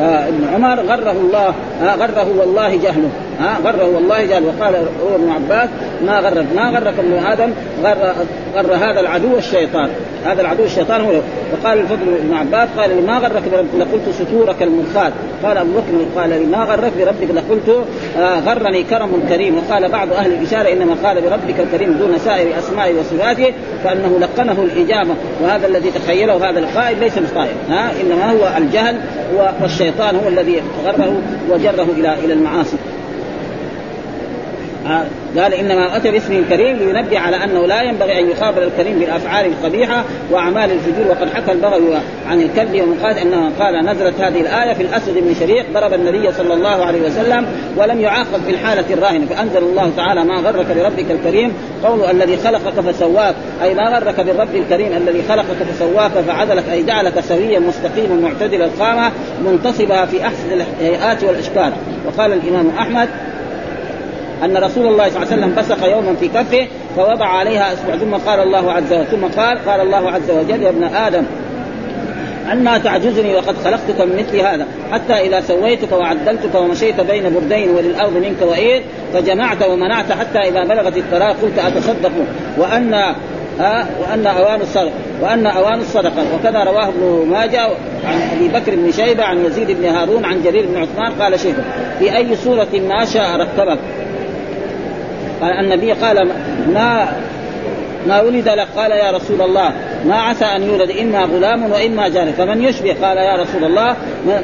آه 0.00 0.28
ابن 0.28 0.48
عمر 0.54 0.80
غره 0.80 1.10
الله 1.10 1.54
آه 1.82 1.94
غره 1.94 2.28
والله 2.38 2.76
جهله. 2.76 3.10
ها 3.40 3.58
غره 3.64 3.84
والله 3.94 4.24
جهله 4.24 4.46
وقال 4.46 4.74
هو 4.74 5.14
ابن 5.14 5.30
عباس 5.30 5.68
ما 6.06 6.18
غرك 6.18 6.46
ما 6.56 6.70
غرك 6.70 6.94
ابن 6.98 7.26
آدم 7.26 7.50
غر 7.82 8.14
غر 8.54 8.74
هذا 8.74 9.00
العدو 9.00 9.36
الشيطان. 9.38 9.90
هذا 10.24 10.40
العدو 10.40 10.64
الشيطان 10.64 11.00
هو. 11.00 11.20
وقال 11.52 11.78
الفضل 11.78 12.06
بن 12.22 12.34
عباس 12.34 12.68
قال 12.78 12.90
لي 12.96 13.00
ما 13.00 13.18
غرك 13.18 13.42
لقلت 13.78 14.14
ستورك 14.20 14.62
المرخات 14.62 15.12
قال 15.42 15.56
أبو 15.56 15.70
بكر 15.72 16.20
قال 16.20 16.30
لي 16.30 16.46
ما 16.46 16.58
غرك 16.58 16.92
بربك 16.98 17.30
لقلت 17.34 17.84
آه 18.18 18.40
غرني 18.40 18.82
كرم 18.82 19.22
كريم. 19.28 19.58
وقال 19.58 19.88
بعض 19.88 20.12
أهل 20.12 20.32
الإشارة 20.32 20.72
إنما 20.72 20.94
قال 21.04 21.20
بربك 21.20 21.60
الكريم 21.60 21.92
دون 21.92 22.18
سائر 22.18 22.58
اسمائه 22.58 22.94
وصفاته 22.98 23.52
فإنه 23.84 24.18
لقنه 24.20 24.62
الإجابة. 24.62 25.14
وهذا 25.42 25.66
الذي 25.66 25.90
تخيله 25.90 26.50
هذا 26.50 26.58
القائل 26.58 27.00
ليس 27.00 27.18
بقائل 27.18 27.54
ها 27.68 27.90
إنما 28.00 28.32
هو 28.32 28.58
الجهل 28.58 28.96
والشيطان 29.62 30.16
هو 30.16 30.28
الذي 30.28 30.62
غره 30.86 31.12
وجره 31.50 31.86
إلى 31.96 32.14
إلى 32.24 32.32
المعاصي. 32.32 32.76
قال 35.36 35.54
إنما 35.54 35.96
أتى 35.96 36.10
باسمه 36.10 36.38
الكريم 36.38 36.76
لينبه 36.76 37.18
على 37.18 37.36
أنه 37.36 37.66
لا 37.66 37.82
ينبغي 37.82 38.20
أن 38.20 38.30
يخابر 38.30 38.62
الكريم 38.62 38.98
بالأفعال 38.98 39.46
القبيحة 39.46 40.04
وأعمال 40.30 40.70
الفجور 40.70 41.06
وقد 41.08 41.34
حكى 41.34 41.52
البغوي 41.52 41.94
عن 42.28 42.40
الكلب 42.40 42.82
ومن 42.82 42.98
قال 43.02 43.18
انه 43.18 43.52
قال 43.58 43.86
نزلت 43.86 44.20
هذه 44.20 44.40
الآية 44.40 44.74
في 44.74 44.82
الأسد 44.82 45.18
بن 45.18 45.34
شريق 45.40 45.66
ضرب 45.74 45.94
النبي 45.94 46.32
صلى 46.32 46.54
الله 46.54 46.84
عليه 46.84 47.00
وسلم 47.00 47.46
ولم 47.76 48.00
يعاقب 48.00 48.42
في 48.46 48.50
الحالة 48.50 48.94
الراهنة. 48.94 49.26
فأنزل 49.26 49.58
الله 49.58 49.90
تعالى 49.96 50.24
ما 50.24 50.36
غرك 50.36 50.66
بربك 50.66 51.10
الكريم 51.10 51.52
قول 51.84 52.04
الذي 52.04 52.36
خلقك 52.36 52.80
فسواك 52.80 53.34
أي 53.62 53.74
ما 53.74 53.98
غرك 53.98 54.20
بالرب 54.20 54.54
الكريم 54.54 54.92
الذي 54.96 55.22
خلقك 55.28 55.62
فسواك 55.72 56.10
فعدلك 56.10 56.64
أي 56.72 56.82
جعلك 56.82 57.20
سويا 57.20 57.58
مستقيما 57.58 58.14
معتدل 58.14 58.62
القامه 58.62 59.12
منتصبها 59.44 60.06
في 60.06 60.22
أحسن 60.22 60.52
الهيئات 60.52 61.24
والأشكال. 61.24 61.72
وقال 62.06 62.32
الإمام 62.32 62.70
أحمد 62.78 63.08
أن 64.44 64.56
رسول 64.56 64.86
الله 64.86 65.08
صلى 65.08 65.22
الله 65.22 65.32
عليه 65.32 65.42
وسلم 65.42 65.54
بصق 65.54 65.88
يوما 65.88 66.14
في 66.20 66.28
كفه 66.28 66.66
فوضع 66.96 67.26
عليها 67.26 67.72
اصبع 67.72 67.96
ثم 67.96 68.14
قال 68.14 68.40
الله 68.40 68.72
عز 68.72 68.92
وجل 68.92 69.06
ثم 69.06 69.40
قال 69.40 69.58
قال 69.66 69.80
الله 69.80 70.10
عز 70.10 70.30
وجل 70.30 70.62
يا 70.62 70.68
ابن 70.68 70.84
آدم 70.84 71.22
عما 72.48 72.78
تعجزني 72.78 73.34
وقد 73.34 73.56
خلقتك 73.64 74.00
من 74.00 74.16
مثل 74.16 74.40
هذا. 74.40 74.66
حتى 74.92 75.12
إذا 75.12 75.40
سويتك 75.40 75.92
وعدلتك 75.92 76.54
ومشيت 76.54 77.00
بين 77.00 77.34
بردين 77.34 77.70
وللأرض 77.70 78.16
منك 78.16 78.42
وايه 78.42 78.82
فجمعت 79.14 79.62
ومنعت 79.62 80.12
حتى 80.12 80.38
إذا 80.38 80.64
بلغت 80.64 80.96
التراء 80.96 81.36
قلت 81.42 81.58
أتصدق. 81.58 82.12
وان 82.58 83.14
آه 83.60 83.86
وأن 84.00 84.26
أوان 84.26 84.60
الصدقه 84.60 84.92
وأن 85.20 85.46
أوان 85.46 85.80
الصدقه 85.80 86.24
وكذا 86.34 86.64
رواه 86.64 86.88
ابن 86.88 87.26
ماجه 87.30 87.62
عن 88.04 88.20
أبي 88.36 88.48
بكر 88.48 88.76
بن 88.76 88.92
شيبة 88.92 89.24
عن 89.24 89.44
يزيد 89.44 89.70
بن 89.70 89.84
هارون 89.84 90.24
عن 90.24 90.42
جرير 90.42 90.66
بن 90.66 90.76
عثمان 90.76 91.12
قال 91.22 91.40
شيخ 91.40 91.56
في 91.98 92.16
أي 92.16 92.36
سورة 92.36 92.68
ما 92.88 93.04
شاء 93.04 93.36
ركبك 93.36 93.78
قال 95.40 95.50
النبي 95.50 95.92
قال 95.92 96.28
ما 96.74 97.08
ما 98.06 98.20
ولد 98.20 98.48
لك 98.48 98.68
قال 98.76 98.90
يا 98.90 99.10
رسول 99.10 99.42
الله 99.42 99.72
ما 100.06 100.14
عسى 100.14 100.44
أن 100.44 100.62
يولد 100.62 100.90
إما 100.90 101.22
غلام 101.24 101.72
وإما 101.72 102.08
جاريه 102.08 102.32
فمن 102.32 102.62
يشبه؟ 102.64 102.96
قال 103.02 103.16
يا 103.16 103.36
رسول 103.42 103.64
الله 103.64 103.96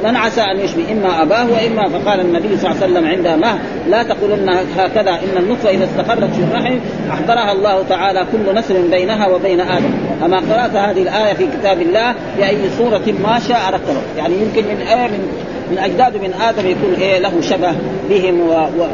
من 0.03 0.15
عسى 0.15 0.41
أن 0.41 0.59
يشبه؟ 0.59 0.91
إما 0.91 1.21
أباه 1.21 1.45
وإما 1.45 1.89
فقال 1.89 2.19
النبي 2.19 2.57
صلى 2.57 2.71
الله 2.71 2.83
عليه 2.83 2.91
وسلم 2.91 3.07
عند 3.07 3.41
ما 3.41 3.59
لا 3.89 4.03
تقولن 4.03 4.49
هكذا 4.77 5.11
إن 5.11 5.37
النطفة 5.37 5.69
إذا 5.69 5.85
استقرت 5.85 6.33
في 6.33 6.43
الرحم 6.43 6.79
احضرها 7.11 7.51
الله 7.51 7.83
تعالى 7.89 8.25
كل 8.31 8.55
نسل 8.55 8.89
بينها 8.91 9.27
وبين 9.27 9.61
آدم. 9.61 9.91
اما 10.25 10.37
قرأت 10.37 10.75
هذه 10.75 11.01
الآية 11.01 11.33
في 11.33 11.47
كتاب 11.47 11.81
الله 11.81 12.15
باي 12.37 12.57
صوره 12.77 13.13
ما 13.23 13.39
شاء 13.47 13.61
ركبه 13.73 14.01
يعني 14.17 14.33
يمكن 14.35 14.63
من 14.63 14.81
آية 14.81 15.07
من 15.07 15.31
من 15.71 15.77
أجداد 15.77 16.17
من 16.17 16.33
آدم 16.33 16.67
يكون 16.67 16.93
إيه 17.01 17.19
له 17.19 17.41
شبه 17.41 17.73
بهم 18.09 18.39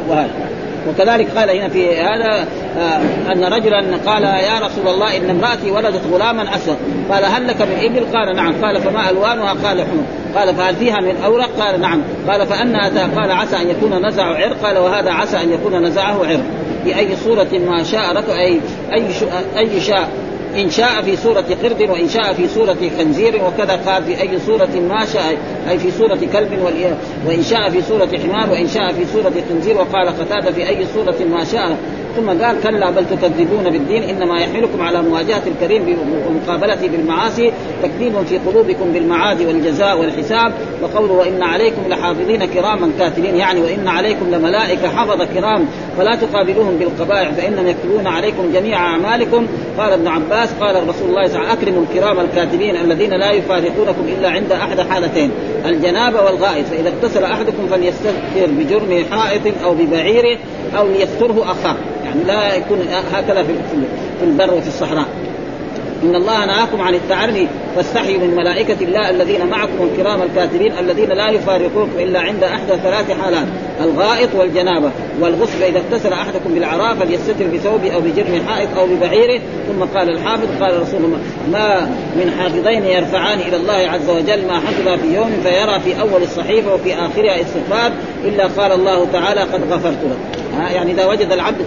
وهذا. 0.08 0.30
وكذلك 0.88 1.38
قال 1.38 1.50
هنا 1.50 1.68
في 1.68 1.96
هذا 1.96 2.46
آه 2.78 3.32
أن 3.32 3.44
رجلا 3.44 3.96
قال 4.06 4.22
يا 4.22 4.58
رسول 4.66 4.88
الله 4.88 5.16
إن 5.16 5.30
امرأتي 5.30 5.70
ولدت 5.70 6.02
غلاما 6.12 6.56
أسود. 6.56 6.76
قال 7.10 7.24
هل 7.24 7.48
لك 7.48 7.62
من 7.62 7.76
إبل؟ 7.82 8.16
قال 8.16 8.36
نعم. 8.36 8.54
قال 8.64 8.80
فما 8.80 9.10
ألوانها؟ 9.10 9.54
قال 9.64 9.80
حمر. 9.80 10.04
قال 10.36 10.54
فهل 10.54 10.76
فيها 10.76 11.00
من 11.00 11.22
أورق؟ 11.24 11.50
قال 11.60 11.80
نعم. 11.80 12.02
قال 12.28 12.46
فان 12.46 12.76
اتى 12.76 13.20
قال 13.20 13.30
عسى 13.30 13.56
أن 13.56 13.70
يكون 13.70 14.06
نزع 14.06 14.24
عرق. 14.24 14.56
قال 14.62 14.78
وهذا 14.78 15.10
عسى 15.10 15.36
أن 15.36 15.52
يكون 15.52 15.82
نزعه 15.84 16.26
عرق. 16.26 16.44
بأي 16.84 17.16
صورة 17.16 17.60
ما 17.66 17.82
شاء 17.82 18.16
ركب 18.16 18.30
أي 18.30 18.60
أي 18.92 19.04
أي 19.58 19.80
شاء. 19.80 20.08
إن 20.56 20.70
شاء 20.70 21.02
في 21.02 21.16
سورة 21.16 21.44
قرد 21.62 21.90
وإن 21.90 22.08
شاء 22.08 22.32
في 22.32 22.48
سورة 22.48 22.76
خنزير 22.98 23.44
وكذا 23.44 23.80
قال 23.86 24.04
في 24.04 24.20
أي 24.20 24.38
سورة 24.46 24.70
ما 24.88 25.04
شاء 25.04 25.36
أي 25.70 25.78
في 25.78 25.90
سورة 25.90 26.18
كلب 26.32 26.58
وإن 27.26 27.42
شاء 27.42 27.70
في 27.70 27.82
سورة 27.82 28.08
حمار 28.24 28.50
وإن 28.50 28.68
شاء 28.68 28.92
في 28.92 29.04
سورة 29.12 29.32
خنزير 29.48 29.76
وقال 29.76 30.08
قتادة 30.08 30.52
في 30.52 30.68
أي 30.68 30.86
سورة 30.94 31.16
ما 31.30 31.44
شاء. 31.44 31.76
ثم 32.16 32.44
قال 32.44 32.60
كلا 32.62 32.90
بل 32.90 33.04
تكذبون 33.06 33.70
بالدين 33.70 34.02
إنما 34.02 34.40
يحملكم 34.40 34.82
على 34.82 35.02
مواجهة 35.02 35.42
الكريم 35.46 35.98
ومقابلته 36.28 36.88
بالمعاصي 36.88 37.52
تكذيب 37.82 38.12
في 38.22 38.38
قلوبكم 38.38 38.92
بالمعاد 38.92 39.42
والجزاء 39.42 40.00
والحساب 40.00 40.52
وقوله 40.82 41.12
وإن 41.12 41.42
عليكم 41.42 41.82
لحافظين 41.88 42.44
كراما 42.44 42.90
كاتبين 42.98 43.36
يعني 43.36 43.60
وإن 43.60 43.88
عليكم 43.88 44.30
لملائكة 44.30 44.88
حفظ 44.88 45.22
كرام 45.34 45.66
فلا 45.98 46.16
تقابلوهم 46.16 46.76
بالقبائح 46.76 47.30
فانهم 47.30 47.66
يكتبون 47.66 48.06
عليكم 48.06 48.52
جميع 48.52 48.78
أعمالكم. 48.78 49.46
قال 49.78 49.92
ابن 49.92 50.08
عباس 50.08 50.48
قال 50.60 50.76
الرسول 50.76 51.08
الله 51.08 51.26
صلى 51.26 51.36
الله 51.36 51.48
عليه 51.48 51.58
وسلم 51.58 51.62
أكرموا 51.62 51.82
الكرام 51.82 52.20
الكاتبين 52.20 52.76
الذين 52.76 53.10
لا 53.10 53.30
يفارقونكم 53.30 54.04
إلا 54.18 54.30
عند 54.30 54.52
أحد 54.52 54.80
حالتين 54.80 55.30
الجنابة 55.66 56.22
والغائط 56.22 56.66
فإذا 56.66 56.88
اغتسل 56.88 57.24
أحدكم 57.24 57.66
فليستغفر 57.70 58.46
بجرم 58.46 59.04
حائط 59.10 59.42
أو 59.64 59.74
ببعيره 59.74 60.38
أو 60.78 60.86
ليستره 60.88 61.44
أخاه. 61.50 61.76
يعني 62.12 62.24
لا 62.24 62.54
يكون 62.54 62.78
هكذا 63.12 63.42
في 63.42 63.54
البر 64.22 64.54
وفي 64.54 64.68
الصحراء. 64.68 65.06
إن 66.02 66.14
الله 66.14 66.46
نهاكم 66.46 66.80
عن 66.80 66.94
التعري 66.94 67.48
فاستحيوا 67.76 68.20
من 68.20 68.36
ملائكة 68.36 68.76
الله 68.80 69.10
الذين 69.10 69.46
معكم 69.46 69.88
الكرام 69.92 70.22
الكاتبين 70.22 70.72
الذين 70.78 71.08
لا 71.08 71.30
يفارقونكم 71.30 71.98
إلا 71.98 72.20
عند 72.20 72.44
إحدى 72.44 72.72
ثلاث 72.82 73.10
حالات. 73.10 73.46
الغائط 73.80 74.28
والجنابة. 74.34 74.90
والغسل 75.20 75.62
إذا 75.62 75.78
اغتسل 75.78 76.12
أحدكم 76.12 76.54
بالعراء 76.54 76.94
فليستتر 76.94 77.46
بثوبه 77.54 77.94
أو 77.94 78.00
بجرم 78.00 78.42
حائط 78.48 78.68
أو 78.78 78.86
ببعيره. 78.86 79.40
ثم 79.68 79.98
قال 79.98 80.10
الحافظ 80.10 80.62
قال 80.62 80.82
رسول 80.82 81.04
الله 81.04 81.18
ما 81.52 81.80
من 82.16 82.34
حافظين 82.38 82.84
يرفعان 82.84 83.38
إلى 83.40 83.56
الله 83.56 83.90
عز 83.90 84.10
وجل 84.10 84.46
ما 84.46 84.60
حفظ 84.60 84.88
في 85.00 85.14
يوم 85.14 85.30
فيرى 85.42 85.80
في 85.80 86.00
أول 86.00 86.22
الصحيفه 86.22 86.74
وفي 86.74 86.94
اخرها 86.94 87.40
استغفار 87.40 87.92
إلا 88.24 88.46
قال 88.46 88.72
الله 88.72 89.06
تعالى 89.12 89.40
قد 89.40 89.72
غفرت 89.72 89.98
له. 90.04 90.42
يعني 90.58 90.92
إذا 90.92 91.06
وجد 91.06 91.32
العبد 91.32 91.66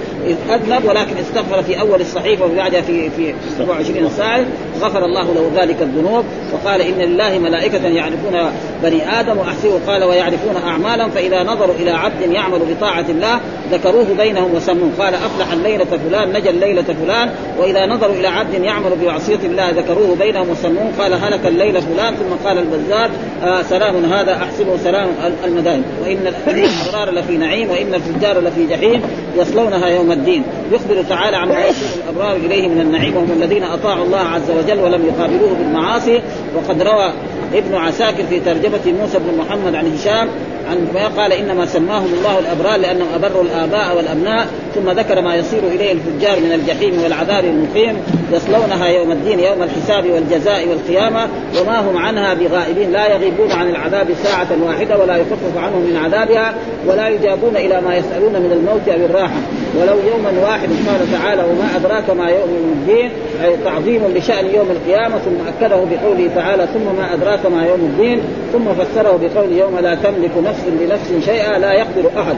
أذنب 0.49 0.85
ولكن 0.85 1.17
استغفر 1.17 1.63
في 1.63 1.79
أول 1.79 2.01
الصحيفه 2.01 2.45
وبعدها 2.45 2.81
في 2.81 3.09
في 3.09 3.33
27 3.57 4.09
ساعه 4.09 4.45
غفر 4.81 5.05
الله 5.05 5.33
له 5.33 5.51
ذلك 5.55 5.81
الذنوب 5.95 6.25
وقال 6.53 6.81
إن 6.81 6.93
لله 6.93 7.39
ملائكة 7.39 7.87
يعرفون 7.87 8.51
بني 8.85 9.19
آدم 9.19 9.37
واحسبوا 9.37 9.79
قال 9.87 10.03
ويعرفون 10.03 10.55
اعمالا 10.67 11.09
فإذا 11.09 11.43
نظروا 11.43 11.75
إلى 11.75 11.91
عبد 11.91 12.21
يعمل 12.21 12.59
بطاعة 12.59 13.05
الله 13.09 13.39
ذكروه 13.71 14.07
بينهم 14.17 14.55
وسموه. 14.55 14.89
قال 14.99 15.13
أفلح 15.13 15.51
الليلة 15.53 15.85
فلان 15.85 16.33
نجا 16.33 16.49
الليلة 16.49 16.83
فلان. 16.83 17.29
وإذا 17.59 17.85
نظروا 17.85 18.15
إلى 18.15 18.27
عبد 18.27 18.53
يعمل 18.53 18.91
بمعصيه 19.01 19.39
الله 19.43 19.69
ذكروه 19.69 20.15
بينهم 20.19 20.49
وسموه. 20.49 20.91
قال 20.99 21.13
هلك 21.13 21.45
الليل 21.45 21.81
فلان 21.81 22.15
ثم 22.15 22.47
قال 22.47 22.57
البزار 22.57 23.09
آه 23.43 23.61
سلام 23.61 24.05
هذا 24.05 24.33
أحسبه 24.33 24.77
سلام 24.77 25.07
المدائن. 25.45 25.83
وإن 26.01 26.33
الأبرار 26.47 27.11
لفي 27.11 27.37
نعيم 27.37 27.69
وإن 27.69 27.93
الفجار 27.93 28.39
لفي 28.39 28.67
جحيم 28.67 29.01
يصلونها 29.37 29.87
يوم 29.87 30.11
الدين. 30.11 30.43
يخبر 30.71 31.03
تعالى 31.09 31.37
عما 31.37 31.65
يصل 31.65 31.85
الأبرار 32.03 32.35
إليه 32.35 32.67
من 32.67 32.81
النعيم. 32.81 33.17
وهم 33.17 33.31
الذين 33.31 33.63
أطاعوا 33.63 34.05
الله 34.05 34.19
عز 34.19 34.51
وجل 34.51 34.79
ولم 34.79 35.05
يقابلوه 35.05 35.53
بالمعاصي. 35.53 36.21
وقد 36.55 36.81
روى 36.81 37.11
ابن 37.55 37.75
عساكر 37.75 38.23
في 38.29 38.39
ترجمة 38.39 38.93
موسى 38.99 39.19
بن 39.19 39.37
محمد 39.37 39.75
عن 39.75 39.93
هشام 39.93 40.29
عن 40.69 40.87
قال 41.17 41.33
إنما 41.33 41.65
سماهم 41.65 42.13
الله 42.13 42.39
الأبرار 42.39 42.79
لأنهم 42.79 43.07
أبروا 43.15 43.43
الآباء 43.43 43.97
والأبناء 43.97 44.47
ثم 44.75 44.89
ذكر 44.89 45.21
ما 45.21 45.35
يصير 45.35 45.59
إليه 45.63 45.91
الفجار 45.91 46.39
من 46.39 46.51
الجحيم 46.51 47.03
والعذاب 47.03 47.45
المقيم 47.45 47.97
يصلونها 48.31 48.87
يوم 48.87 49.11
الدين 49.11 49.39
يوم 49.39 49.63
الحساب 49.63 50.09
والجزاء 50.09 50.67
والقيامة 50.67 51.27
وما 51.61 51.79
هم 51.79 51.97
عنها 51.97 52.33
بغائبين 52.33 52.91
لا 52.91 53.07
يغيبون 53.07 53.51
عن 53.51 53.69
العذاب 53.69 54.07
ساعة 54.23 54.47
واحدة 54.63 54.97
ولا 54.97 55.17
يخفف 55.17 55.57
عنهم 55.57 55.81
من 55.81 55.97
عذابها 55.97 56.53
ولا 56.87 57.09
يجابون 57.09 57.55
إلى 57.55 57.81
ما 57.81 57.95
يسألون 57.95 58.33
من 58.33 58.51
الموت 58.51 58.89
أو 58.89 59.05
الراحة. 59.05 59.37
ولو 59.81 59.95
يوما 60.11 60.31
واحد 60.43 60.69
قال 60.87 61.11
تعالى 61.11 61.43
وما 61.43 61.75
أدراك 61.75 62.09
ما 62.09 62.29
يوم 62.29 62.49
الدين 62.49 63.11
أي 63.43 63.57
تعظيم 63.65 64.01
لشأن 64.15 64.45
يوم 64.45 64.67
القيامة 64.71 65.17
ثم 65.17 65.47
أكده 65.47 65.75
بقوله 65.75 66.29
تعالى 66.35 66.67
ثم 66.73 66.95
ما 66.97 67.13
أدراك 67.13 67.45
ما 67.45 67.65
يوم 67.65 67.79
الدين 67.79 68.21
ثم 68.53 68.65
فسره 68.73 69.19
بقول 69.21 69.51
يوم 69.51 69.79
لا 69.79 69.95
تملك 69.95 70.31
نفس 70.45 70.63
لنفس 70.81 71.25
شيئا 71.25 71.59
لا 71.59 71.73
يقدر 71.73 72.09
أحد 72.19 72.35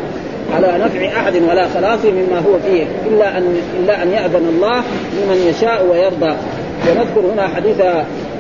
على 0.56 0.86
نفع 0.86 1.20
أحد 1.20 1.36
ولا 1.36 1.68
خلاصه 1.68 2.12
مما 2.12 2.40
هو 2.40 2.60
فيه 2.66 2.84
إلا 3.06 3.38
ان 3.38 3.58
إلا 3.80 4.04
أن 4.04 4.12
يأذن 4.12 4.48
الله 4.56 4.84
لمن 5.14 5.48
يشاء 5.50 5.86
ويرضى. 5.92 6.36
ونذكر 6.88 7.34
هنا 7.34 7.48
حديث 7.48 7.82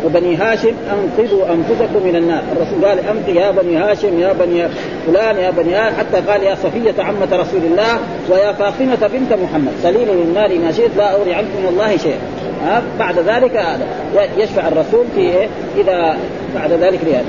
وبني 0.06 0.36
هاشم 0.36 0.74
أنقذوا 0.94 1.46
أنفسكم 1.54 2.08
من 2.08 2.16
النار، 2.16 2.44
الرسول 2.52 2.86
قال 2.86 3.00
انقذ 3.00 3.36
يا 3.36 3.52
بني 3.52 3.78
هاشم 3.78 4.20
يا 4.20 4.34
بني 4.34 4.68
فلان 5.08 5.38
يا 5.38 5.52
بني 5.52 5.76
هاشم 5.76 5.96
حتى 5.96 6.32
قال 6.32 6.44
يا 6.44 6.56
صفية 6.56 7.04
عمة 7.04 7.28
رسول 7.32 7.62
الله 7.64 8.00
ويا 8.30 8.52
فاطمة 8.52 9.08
بنت 9.14 9.34
محمد 9.34 9.72
سليني 9.84 10.12
من 10.12 10.32
مالي 10.36 10.58
ما 10.58 10.72
شئت 10.72 10.92
لا 10.98 11.16
اغني 11.16 11.34
عنكم 11.34 11.60
من 11.62 11.68
الله 11.70 11.98
شيئا. 11.98 12.18
ها 12.66 12.82
بعد 13.00 13.20
ذلك 13.20 13.66
يشفع 14.38 14.68
الرسول 14.68 15.06
في 15.16 15.22
إيه؟ 15.22 15.48
إذا 15.78 16.18
بعد 16.56 16.72
ذلك 16.72 17.00
ريال 17.04 17.26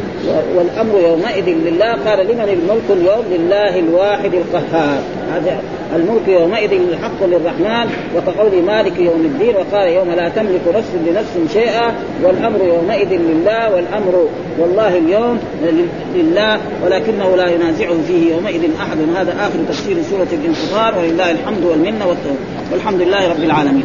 والأمر 0.57 1.01
يومئذ 1.01 1.49
لله 1.49 1.93
قال 1.93 2.27
لمن 2.27 2.49
الملك 2.49 2.89
اليوم؟ 2.91 3.25
لله 3.31 3.79
الواحد 3.79 4.35
القهار. 4.35 5.03
هذا 5.33 5.61
الملك 5.97 6.29
يومئذ 6.29 6.73
الحق 6.73 7.21
للرحمن 7.23 7.91
وكقول 8.17 8.63
مالك 8.63 8.99
يوم 8.99 9.21
الدين 9.21 9.55
وقال 9.57 9.89
يوم 9.89 10.11
لا 10.11 10.29
تملك 10.29 10.61
نفس 10.75 10.89
لنفس 11.07 11.53
شيئا. 11.53 11.95
والأمر 12.23 12.61
يومئذ 12.65 13.09
لله 13.13 13.75
والأمر 13.75 14.29
والله 14.59 14.99
اليوم 14.99 15.39
لله 16.15 16.61
ولكنه 16.85 17.37
لا 17.37 17.47
ينازعه 17.49 17.97
فيه 18.09 18.35
يومئذ 18.35 18.63
أحد. 18.81 18.99
هذا 19.17 19.33
آخر 19.33 19.59
تفسير 19.69 19.97
سورة 20.11 20.29
الانفطار 20.33 20.99
ولله 20.99 21.31
الحمد 21.31 21.65
والمنة 21.65 22.07
والحمد 22.73 23.01
لله 23.01 23.29
رب 23.29 23.43
العالمين. 23.43 23.85